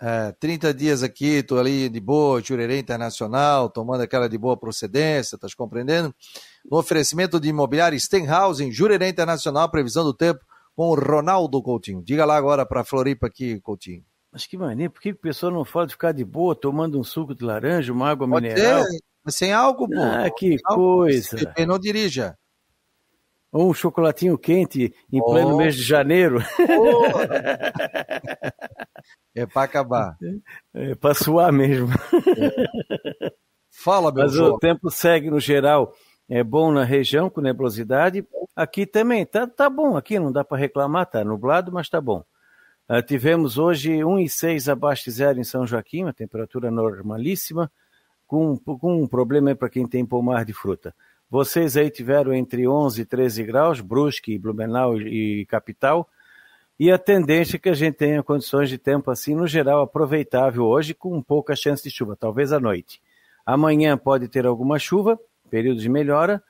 [0.00, 5.34] É, 30 dias aqui, tô ali de boa, Jurerê Internacional, tomando aquela de boa procedência,
[5.34, 6.14] estás compreendendo?
[6.70, 10.40] No oferecimento de imobiliário Stenhouse, Jurerê Internacional, previsão do tempo
[10.76, 12.00] com o Ronaldo Coutinho.
[12.04, 14.04] Diga lá agora para Floripa aqui, Coutinho.
[14.30, 17.02] Mas que maneiro, por que a pessoa não fala de ficar de boa tomando um
[17.02, 18.84] suco de laranja, uma água Pode mineral?
[18.84, 20.00] Ter, sem álcool, pô.
[20.00, 21.52] Ah, que coisa.
[21.66, 22.38] Não dirija.
[23.50, 25.30] Ou um chocolatinho quente em oh.
[25.30, 26.42] pleno mês de janeiro.
[26.58, 27.02] Oh.
[29.34, 30.16] é para acabar.
[30.74, 31.88] É, para suar mesmo.
[31.90, 33.32] É.
[33.70, 35.92] Fala, meu Mas o tempo segue no geral.
[36.28, 38.24] É bom na região com nebulosidade.
[38.54, 39.96] Aqui também tá, tá bom.
[39.96, 41.06] Aqui não dá para reclamar.
[41.06, 42.22] Tá nublado, mas tá bom.
[42.88, 47.70] Uh, tivemos hoje 1,6 abaixo de zero em São Joaquim, uma temperatura normalíssima,
[48.26, 50.94] com, com um problema para quem tem pomar de fruta.
[51.30, 56.08] Vocês aí tiveram entre 11 e 13 graus, Brusque, Blumenau e Capital,
[56.80, 60.64] e a tendência é que a gente tenha condições de tempo assim, no geral, aproveitável
[60.64, 63.02] hoje, com pouca chance de chuva, talvez à noite.
[63.44, 65.18] Amanhã pode ter alguma chuva,
[65.50, 66.42] período de melhora,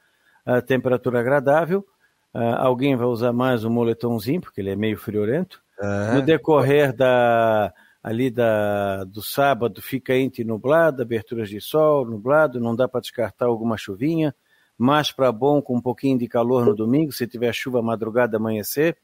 [0.67, 1.85] temperatura agradável,
[2.33, 5.61] alguém vai usar mais um moletomzinho, porque ele é meio friorento.
[5.81, 6.15] É.
[6.15, 7.73] No decorrer da,
[8.03, 13.47] ali da, do sábado fica entre nublado, aberturas de sol, nublado, não dá para descartar
[13.47, 14.33] alguma chuvinha
[14.79, 18.97] mais para bom com um pouquinho de calor no domingo, se tiver chuva madrugada amanhecer.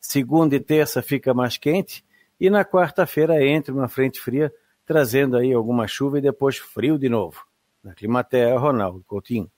[0.00, 2.02] Segunda e terça fica mais quente
[2.40, 4.52] e na quarta-feira entra uma frente fria
[4.86, 7.44] trazendo aí alguma chuva e depois frio de novo.
[7.84, 9.50] Na Climaterra, Ronaldo Coutinho.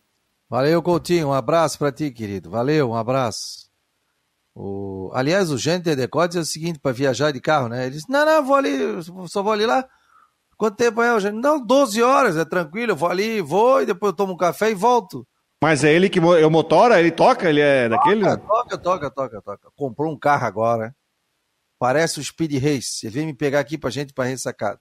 [0.49, 1.29] Valeu, Coutinho.
[1.29, 2.51] Um abraço para ti, querido.
[2.51, 3.71] Valeu, um abraço.
[4.53, 5.11] O...
[5.15, 7.87] Aliás, o gente de Decotes é o seguinte, para viajar de carro, né?
[7.87, 8.77] Ele disse, não, não, vou ali,
[9.29, 9.89] só vou ali lá.
[10.57, 11.37] Quanto tempo é, gente?
[11.37, 14.71] Não, 12 horas, é tranquilo, eu vou ali, vou e depois eu tomo um café
[14.71, 15.27] e volto.
[15.63, 16.99] Mas é ele que é o motora?
[16.99, 17.49] Ele toca?
[17.49, 18.23] Ele é daquele?
[18.23, 19.69] Toca, toca, toca, toca.
[19.77, 20.95] Comprou um carro agora.
[21.79, 22.93] Parece o Speed Race.
[22.93, 24.81] Você vem me pegar aqui pra gente pra ressacada.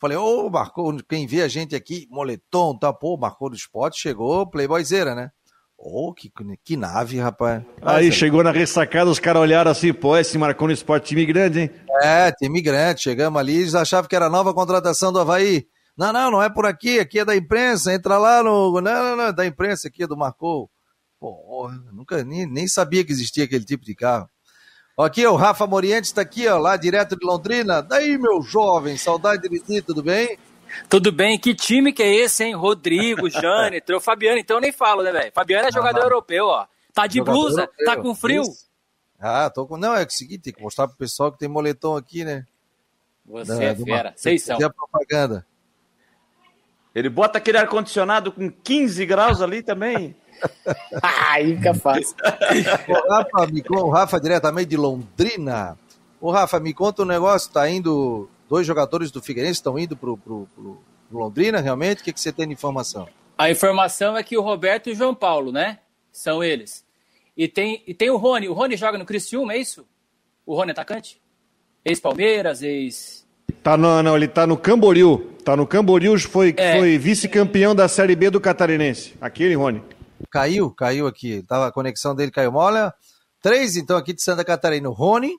[0.00, 4.00] Falei, ô, oh, marcou, quem vê a gente aqui, moletom, tá, pô, marcou do esporte,
[4.00, 5.30] chegou, Playboyzeira, né?
[5.76, 6.32] Ô, oh, que,
[6.64, 7.62] que nave, rapaz.
[7.82, 11.26] Aí Nossa, chegou na ressacada, os caras olharam assim, pô, esse marcou no esporte time
[11.26, 11.70] grande, hein?
[12.02, 13.02] É, time grande.
[13.02, 15.66] Chegamos ali, eles achavam que era a nova contratação do Havaí.
[16.00, 18.80] Não, não, não é por aqui, aqui é da imprensa, entra lá no.
[18.80, 20.70] Não, não, não, é da imprensa aqui, é do Marcou.
[21.20, 24.26] Pô, nunca nem, nem sabia que existia aquele tipo de carro.
[24.98, 27.82] Aqui, o Rafa Moriente está aqui, ó, lá direto de Londrina.
[27.82, 30.38] Daí, meu jovem, saudade de ti, tudo bem?
[30.88, 32.54] Tudo bem, que time que é esse, hein?
[32.54, 35.32] Rodrigo, Jâniter, o Fabiano, então eu nem falo, né, velho?
[35.34, 36.66] Fabiano é jogador ah, europeu, ó.
[36.94, 37.84] Tá de blusa, europeu.
[37.84, 38.40] tá com frio.
[38.40, 38.70] Isso.
[39.20, 39.76] Ah, tô com.
[39.76, 42.46] Não, é o seguinte, tem que mostrar pro pessoal que tem moletom aqui, né?
[43.26, 44.56] Você da, é fera, vocês são.
[44.56, 45.44] a propaganda.
[46.94, 50.16] Ele bota aquele ar-condicionado com 15 graus ali também.
[51.02, 52.16] Aí fica fácil.
[52.88, 55.78] o, Rafa, me, o Rafa, diretamente de Londrina.
[56.20, 58.28] O Rafa, me conta um negócio, tá indo.
[58.48, 62.00] Dois jogadores do Figueirense estão indo pro, pro, pro, pro Londrina, realmente?
[62.00, 63.08] O que, que você tem de informação?
[63.38, 65.78] A informação é que o Roberto e o João Paulo, né?
[66.10, 66.84] São eles.
[67.36, 68.48] E tem, e tem o Rony.
[68.48, 69.86] O Rony joga no Criciúma, é isso?
[70.44, 71.20] O Rony é atacante?
[71.84, 73.26] Ex-Palmeiras, ex.
[73.62, 75.30] Tá no, não, ele tá no Camboriú.
[75.44, 76.78] Tá no Camboriú, foi, é.
[76.78, 79.14] foi vice-campeão da Série B do Catarinense.
[79.20, 79.82] Aquele, Rony.
[80.30, 81.42] Caiu, caiu aqui.
[81.48, 82.54] Tava, a conexão dele caiu.
[82.54, 82.92] Olha,
[83.42, 84.88] três então aqui de Santa Catarina.
[84.88, 85.32] O Rony.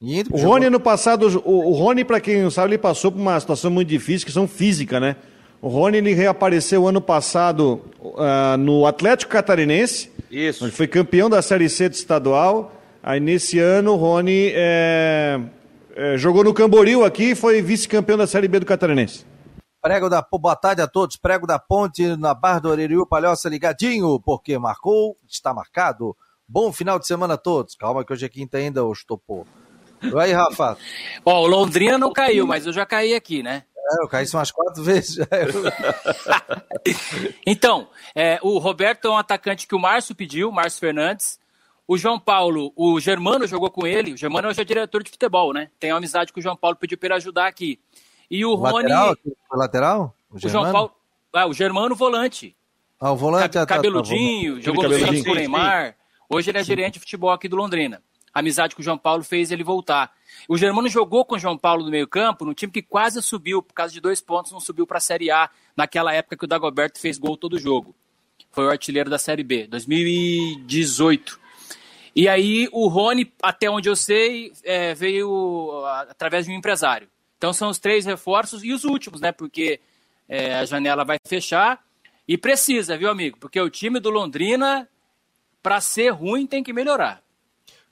[0.00, 3.20] Indo, o Rony no passado, o, o Rony, para quem não sabe, ele passou por
[3.20, 5.16] uma situação muito difícil, questão física, né?
[5.62, 10.10] O Rony ele reapareceu ano passado uh, no Atlético Catarinense.
[10.30, 10.64] Isso.
[10.64, 12.70] Ele foi campeão da Série C do estadual.
[13.02, 15.40] Aí nesse ano o Rony é,
[15.96, 19.24] é, jogou no Camboriú aqui e foi vice-campeão da Série B do Catarinense.
[19.80, 21.16] Prego da boa tarde a todos.
[21.16, 26.16] Prego da Ponte na Barra do Aririu, Palhoça ligadinho, porque marcou, está marcado.
[26.48, 27.74] Bom final de semana a todos.
[27.74, 29.46] Calma que hoje é quinta ainda, ô estopou.
[30.02, 30.76] E aí, Rafa?
[31.24, 33.62] Ó, o Londrina não caiu, mas eu já caí aqui, né?
[33.76, 35.18] É, eu caí umas quatro vezes.
[37.46, 41.38] então, é, o Roberto é um atacante que o Márcio pediu, Márcio Fernandes.
[41.86, 44.14] O João Paulo, o Germano jogou com ele.
[44.14, 45.70] O Germano hoje é diretor de futebol, né?
[45.78, 47.78] Tem uma amizade com o João Paulo, pediu para ele ajudar aqui.
[48.30, 48.88] E o, o Rony.
[48.88, 49.16] Lateral?
[49.52, 50.16] O lateral?
[50.30, 50.92] O, o João Paulo.
[51.32, 52.56] Ah, o Germano, volante.
[52.98, 53.50] Ah, o volante.
[53.50, 55.96] Cab cabeludinho, tá, tá, jogou no Santos com o Neymar.
[56.28, 58.02] Hoje ele é gerente de futebol aqui do Londrina.
[58.32, 60.12] A amizade com o João Paulo fez ele voltar.
[60.48, 63.74] O Germano jogou com o João Paulo no meio-campo, num time que quase subiu, por
[63.74, 66.98] causa de dois pontos, não subiu para a Série A, naquela época que o Dagoberto
[66.98, 67.94] fez gol todo jogo.
[68.50, 71.43] Foi o artilheiro da Série B, 2018.
[72.14, 77.08] E aí o Rony, até onde eu sei, é, veio através de um empresário.
[77.36, 79.32] Então são os três reforços e os últimos, né?
[79.32, 79.80] Porque
[80.28, 81.82] é, a janela vai fechar
[82.26, 83.36] e precisa, viu, amigo?
[83.38, 84.88] Porque o time do Londrina,
[85.62, 87.22] para ser ruim, tem que melhorar.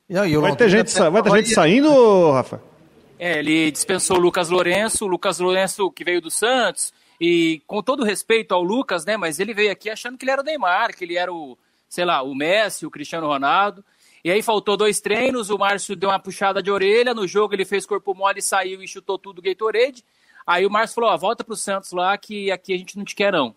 [0.09, 2.63] Não, vai, ter gente, vai ter gente saindo, Rafa?
[3.19, 7.83] É, ele dispensou o Lucas Lourenço, o Lucas Lourenço que veio do Santos, e com
[7.83, 9.17] todo respeito ao Lucas, né?
[9.17, 11.57] Mas ele veio aqui achando que ele era o Neymar, que ele era o,
[11.89, 13.85] sei lá, o Messi, o Cristiano Ronaldo.
[14.25, 17.65] E aí faltou dois treinos, o Márcio deu uma puxada de orelha, no jogo ele
[17.65, 20.05] fez corpo mole, saiu e chutou tudo o Gatorade.
[20.47, 23.15] Aí o Márcio falou, ó, volta pro Santos lá que aqui a gente não te
[23.15, 23.55] quer não.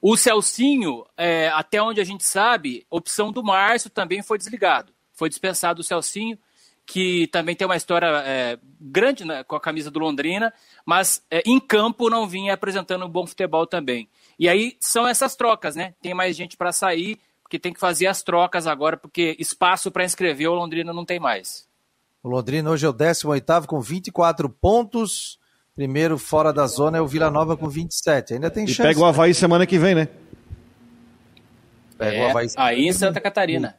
[0.00, 4.92] O Celcinho, é, até onde a gente sabe, opção do Márcio também foi desligado.
[5.12, 6.38] Foi dispensado o Celcinho,
[6.86, 10.52] que também tem uma história é, grande né, com a camisa do Londrina,
[10.84, 14.08] mas é, em campo não vinha apresentando um bom futebol também.
[14.38, 15.94] E aí são essas trocas, né?
[16.02, 17.18] Tem mais gente para sair,
[17.54, 21.20] porque tem que fazer as trocas agora, porque espaço para inscrever o Londrina não tem
[21.20, 21.68] mais.
[22.22, 25.38] O Londrina hoje é o 18 com 24 pontos.
[25.74, 28.34] Primeiro fora da zona é o Vila Nova com 27.
[28.34, 28.82] Ainda tem e chance.
[28.82, 29.34] pega o Havaí né?
[29.34, 30.08] semana que vem, né?
[31.96, 32.48] Pega é, o Havaí.
[32.56, 33.78] Aí em Santa Catarina.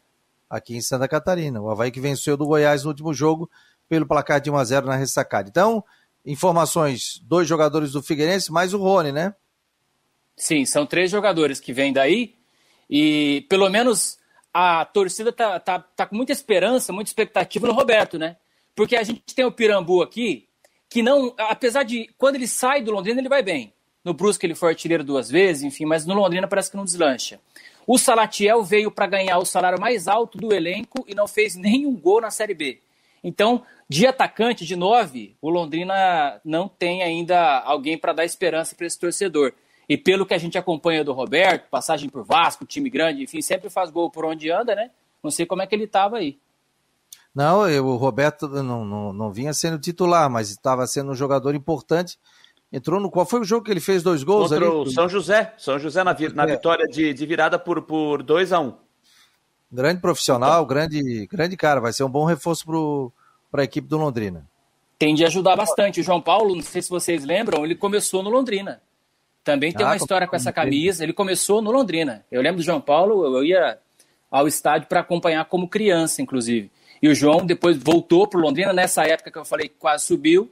[0.49, 1.61] Aqui em Santa Catarina.
[1.61, 3.49] O Havaí que venceu do Goiás no último jogo
[3.89, 5.49] pelo placar de 1 a 0 na ressacada.
[5.49, 5.83] Então,
[6.25, 9.33] informações: dois jogadores do Figueirense, mais o Rony, né?
[10.37, 12.35] Sim, são três jogadores que vêm daí.
[12.89, 14.17] E pelo menos
[14.53, 18.37] a torcida tá, tá, tá com muita esperança, muita expectativa no Roberto, né?
[18.75, 20.47] Porque a gente tem o Pirambu aqui,
[20.89, 23.73] que não, apesar de quando ele sai do Londrina, ele vai bem.
[24.03, 27.39] No Brusque ele foi artilheiro duas vezes, enfim, mas no Londrina parece que não deslancha.
[27.87, 31.95] O Salatiel veio para ganhar o salário mais alto do elenco e não fez nenhum
[31.95, 32.79] gol na Série B.
[33.23, 38.85] Então, de atacante de nove, o Londrina não tem ainda alguém para dar esperança para
[38.85, 39.53] esse torcedor.
[39.87, 43.69] E pelo que a gente acompanha do Roberto, passagem por Vasco, time grande, enfim, sempre
[43.69, 44.89] faz gol por onde anda, né?
[45.23, 46.39] Não sei como é que ele estava aí.
[47.33, 51.53] Não, eu, o Roberto não, não, não vinha sendo titular, mas estava sendo um jogador
[51.53, 52.17] importante.
[52.71, 53.11] Entrou no.
[53.11, 54.75] Qual foi o jogo que ele fez dois gols Contra ali?
[54.75, 55.53] o São José.
[55.57, 56.47] São José na, na é.
[56.47, 58.73] vitória de, de virada por 2 por dois a 1 um.
[59.71, 61.81] Grande profissional, grande, grande cara.
[61.81, 63.11] Vai ser um bom reforço
[63.51, 64.47] para a equipe do Londrina.
[64.97, 65.99] Tem de ajudar bastante.
[65.99, 68.81] O João Paulo, não sei se vocês lembram, ele começou no Londrina.
[69.45, 71.03] Também tem ah, uma história com essa camisa.
[71.03, 72.25] Ele começou no Londrina.
[72.31, 73.77] Eu lembro do João Paulo, eu ia
[74.31, 76.71] ao estádio para acompanhar como criança, inclusive.
[76.99, 80.51] E o João depois voltou para o Londrina, nessa época que eu falei quase subiu,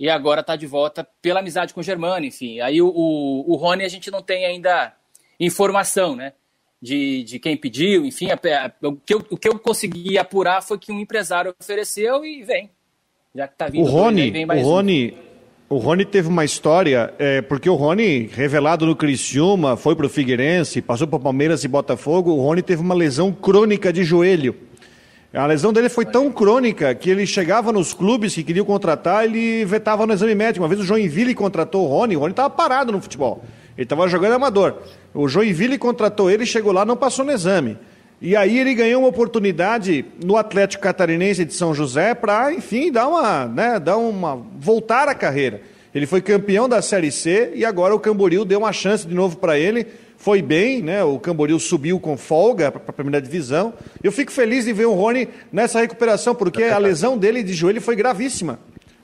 [0.00, 2.58] e agora está de volta pela amizade com o Germano, enfim.
[2.60, 4.94] Aí o, o, o Rony a gente não tem ainda
[5.38, 6.32] informação, né?
[6.80, 8.30] De, de quem pediu, enfim.
[8.30, 12.24] A, a, o, que eu, o que eu consegui apurar foi que um empresário ofereceu
[12.24, 12.70] e vem.
[13.34, 15.35] Já que tá vindo o Rony, vem mais o Rony, um.
[15.68, 20.08] O Rony teve uma história, é, porque o Rony, revelado no Criciúma, foi para o
[20.08, 24.54] Figueirense, passou para Palmeiras e Botafogo, o Rony teve uma lesão crônica de joelho.
[25.34, 29.64] A lesão dele foi tão crônica que ele chegava nos clubes que queriam contratar, ele
[29.64, 30.62] vetava no exame médico.
[30.62, 33.44] Uma vez o Joinville contratou o Rony, o Rony estava parado no futebol.
[33.76, 34.76] Ele estava jogando amador.
[35.12, 37.76] O Joinville contratou ele, chegou lá, não passou no exame.
[38.20, 43.08] E aí ele ganhou uma oportunidade no Atlético Catarinense de São José para, enfim, dar
[43.08, 45.60] uma, né, dar uma voltar a carreira.
[45.94, 49.36] Ele foi campeão da Série C e agora o Camboriú deu uma chance de novo
[49.36, 49.86] para ele.
[50.18, 51.04] Foi bem, né?
[51.04, 53.72] O Camboriú subiu com folga para a primeira divisão.
[54.02, 57.80] Eu fico feliz de ver o Rony nessa recuperação, porque a lesão dele de joelho
[57.80, 58.58] foi gravíssima.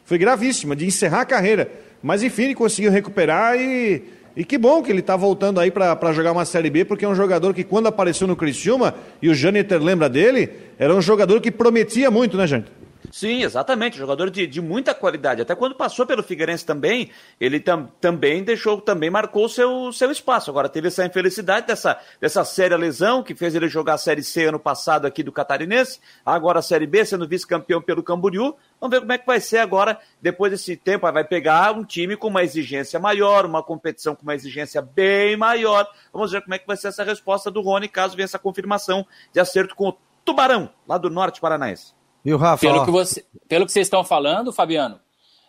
[0.04, 1.70] Foi gravíssima, de encerrar a carreira.
[2.02, 4.02] Mas enfim, ele conseguiu recuperar e
[4.36, 7.08] e que bom que ele está voltando aí para jogar uma Série B, porque é
[7.08, 11.40] um jogador que quando apareceu no Criciúma, e o Jâniter lembra dele, era um jogador
[11.40, 12.66] que prometia muito, né, gente?
[13.10, 13.98] Sim, exatamente.
[13.98, 15.42] Jogador de, de muita qualidade.
[15.42, 20.50] Até quando passou pelo Figueirense também, ele tam, também deixou, também marcou seu, seu espaço.
[20.50, 24.46] Agora teve essa infelicidade dessa, dessa séria lesão que fez ele jogar a Série C
[24.46, 28.54] ano passado aqui do Catarinense, agora a Série B, sendo vice-campeão pelo Camboriú.
[28.80, 31.10] Vamos ver como é que vai ser agora, depois desse tempo.
[31.10, 35.86] Vai pegar um time com uma exigência maior, uma competição com uma exigência bem maior.
[36.12, 39.06] Vamos ver como é que vai ser essa resposta do Rony, caso venha essa confirmação
[39.32, 42.01] de acerto com o Tubarão, lá do Norte Paranaense.
[42.24, 42.60] Viu, Rafa?
[42.60, 45.00] Pelo que, você, pelo que vocês estão falando, Fabiano,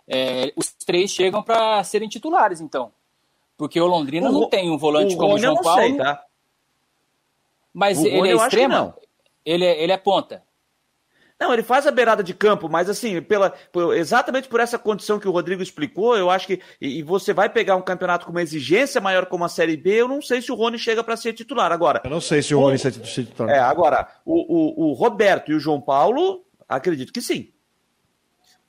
[0.08, 2.92] é, os três chegam para serem titulares, então.
[3.58, 5.82] Porque o Londrina o, não tem um volante como o João Paulo.
[5.82, 6.24] Sei, tá?
[7.74, 8.94] Mas o ele é extremo?
[9.46, 10.44] Ele é, ele é ponta.
[11.40, 15.20] Não, ele faz a beirada de campo, mas assim, pela, por, exatamente por essa condição
[15.20, 16.62] que o Rodrigo explicou, eu acho que.
[16.80, 19.92] E, e, você vai pegar um campeonato com uma exigência maior como a Série B,
[20.02, 21.72] eu não sei se o Rony chega para ser titular.
[21.72, 22.02] Agora.
[22.04, 23.54] Eu não sei se o, o Rony ser titular.
[23.54, 26.46] É, agora, o, o, o Roberto e o João Paulo
[26.76, 27.52] Acredito que sim.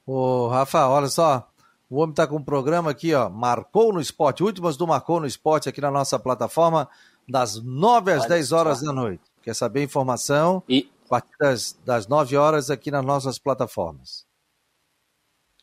[0.06, 1.48] Ô, Rafa, olha só.
[1.88, 3.28] O homem está com um programa aqui, ó.
[3.28, 4.42] Marcou no esporte.
[4.42, 6.88] Últimas do Marcou no esporte aqui na nossa plataforma,
[7.28, 9.22] das 9 às 10 horas da noite.
[9.42, 10.62] Quer saber informação?
[10.68, 10.90] E...
[11.06, 14.26] A partir das, das 9 horas aqui nas nossas plataformas.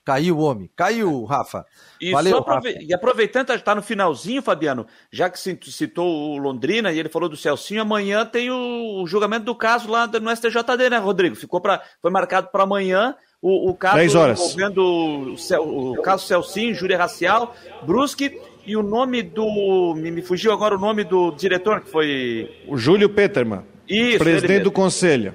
[0.04, 0.70] Caiu o homem.
[0.76, 1.66] Caiu, Rafa.
[1.99, 2.74] E, Valeu, aprove...
[2.74, 2.84] Rafa.
[2.84, 7.38] e aproveitando, está no finalzinho, Fabiano, já que citou o Londrina e ele falou do
[7.38, 11.36] Celcinho, amanhã tem o, julgamento do caso lá no STJD, né, Rodrigo?
[11.36, 11.82] Ficou pra...
[12.02, 17.56] Foi marcado para amanhã o, o caso envolvendo o, o, o caso Celcinho, júri racial,
[17.84, 19.95] Brusque e o nome do.
[19.95, 22.49] Me, me, fugiu agora o nome do diretor, que foi.
[22.68, 23.64] O Júlio Peterman.
[23.88, 24.20] Isso.
[24.20, 25.34] Presidente do conselho.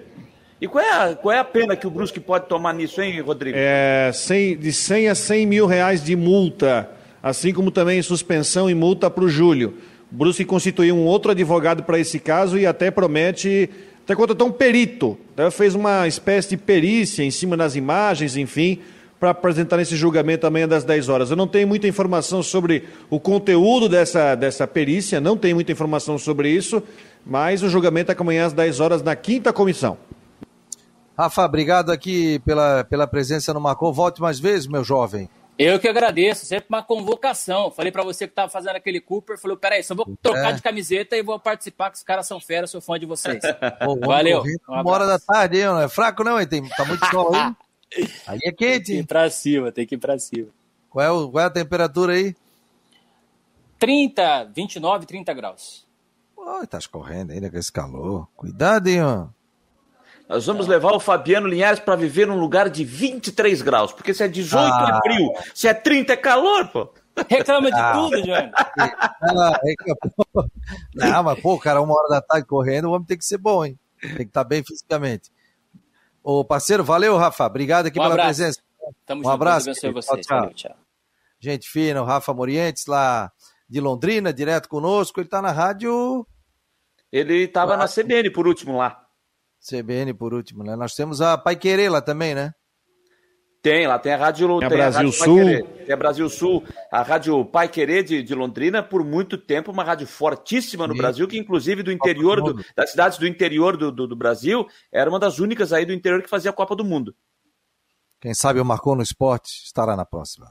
[0.60, 3.20] E qual é, a, qual é a pena que o Brusque pode tomar nisso, hein,
[3.20, 3.58] Rodrigo?
[3.60, 6.88] É 100, de 100 a 100 mil reais de multa,
[7.22, 9.74] assim como também suspensão e multa para o Júlio.
[10.10, 13.68] O Brusque constituiu um outro advogado para esse caso e até promete,
[14.02, 15.50] até contratou um perito, né?
[15.50, 18.78] fez uma espécie de perícia em cima das imagens, enfim,
[19.20, 21.30] para apresentar nesse julgamento amanhã das 10 horas.
[21.30, 26.16] Eu não tenho muita informação sobre o conteúdo dessa, dessa perícia, não tenho muita informação
[26.16, 26.82] sobre isso,
[27.26, 29.98] mas o julgamento é amanhã às 10 horas na quinta comissão.
[31.16, 33.92] Rafa, obrigado aqui pela, pela presença no Marcou.
[33.92, 35.28] Volte mais vezes, meu jovem.
[35.58, 37.70] Eu que agradeço, sempre uma convocação.
[37.70, 40.52] Falei para você que estava fazendo aquele Cooper, falou, peraí, só vou trocar é.
[40.52, 43.40] de camiseta e vou participar, que os caras são fera, sou fã de vocês.
[43.82, 44.42] Pô, Valeu.
[44.68, 45.64] Um uma hora da tarde, hein?
[45.64, 46.46] Não é fraco não, hein?
[46.46, 47.54] Tem, tá muito sol aí.
[48.26, 48.86] Aí é quente.
[48.86, 50.48] Tem que ir pra cima, tem que ir pra cima.
[50.90, 52.34] Qual é, o, qual é a temperatura aí?
[53.78, 55.86] 30, 29, 30 graus.
[56.36, 58.28] Oi, tá escorrendo ainda com esse calor.
[58.36, 59.28] Cuidado, hein, ó.
[60.28, 64.24] Nós vamos levar o Fabiano Linhares para viver num lugar de 23 graus, porque se
[64.24, 64.88] é 18 é ah.
[64.90, 66.92] é frio, se é 30 é calor, pô.
[67.28, 67.92] Reclama de ah.
[67.92, 68.50] tudo, João.
[70.94, 73.78] Não, mas, pô, cara, uma hora da tarde correndo, vamos ter que ser bom, hein?
[74.00, 75.30] Tem que estar tá bem fisicamente.
[76.22, 77.46] Ô, parceiro, valeu, Rafa.
[77.46, 78.40] Obrigado aqui um pela abraço.
[78.40, 78.60] presença.
[79.06, 79.66] Tamo um junto, abraço.
[79.66, 80.26] Deus vocês.
[80.26, 80.76] Tchau, tchau.
[81.38, 83.30] Gente fina, o Rafa Morientes, lá
[83.68, 85.20] de Londrina, direto conosco.
[85.20, 86.26] Ele tá na rádio.
[87.12, 89.05] Ele estava na CBN por último lá.
[89.68, 90.76] CBN por último, né?
[90.76, 92.52] Nós temos a Pai Querer lá também, né?
[93.66, 95.66] Tem, lá tem a Rádio, tem a Brasil a Rádio Sul.
[95.84, 99.82] Tem a Brasil Sul, a Rádio Pai Querer de, de, Londrina, por muito tempo, uma
[99.82, 100.98] rádio fortíssima no Sim.
[100.98, 105.10] Brasil, que inclusive do interior, do, das cidades do interior do, do, do, Brasil, era
[105.10, 107.12] uma das únicas aí do interior que fazia a Copa do Mundo.
[108.20, 110.46] Quem sabe o Marcou no Esporte estará na próxima.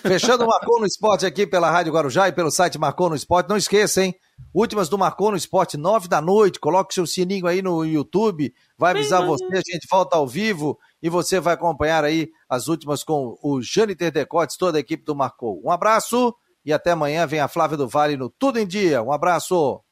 [0.00, 3.48] Fechando o Marcou no Esporte aqui pela Rádio Guarujá e pelo site Marcou no Esporte.
[3.48, 4.14] Não esqueça, hein?
[4.54, 6.58] Últimas do Marcou no Esporte, nove da noite.
[6.58, 8.52] Coloque seu sininho aí no YouTube.
[8.76, 13.04] Vai avisar você, a gente volta ao vivo e você vai acompanhar aí as últimas
[13.04, 15.60] com o Jâniter Decotes, toda a equipe do Marcou.
[15.64, 16.34] Um abraço
[16.64, 17.26] e até amanhã.
[17.26, 19.02] Vem a Flávia do Vale no Tudo em Dia.
[19.02, 19.80] Um abraço.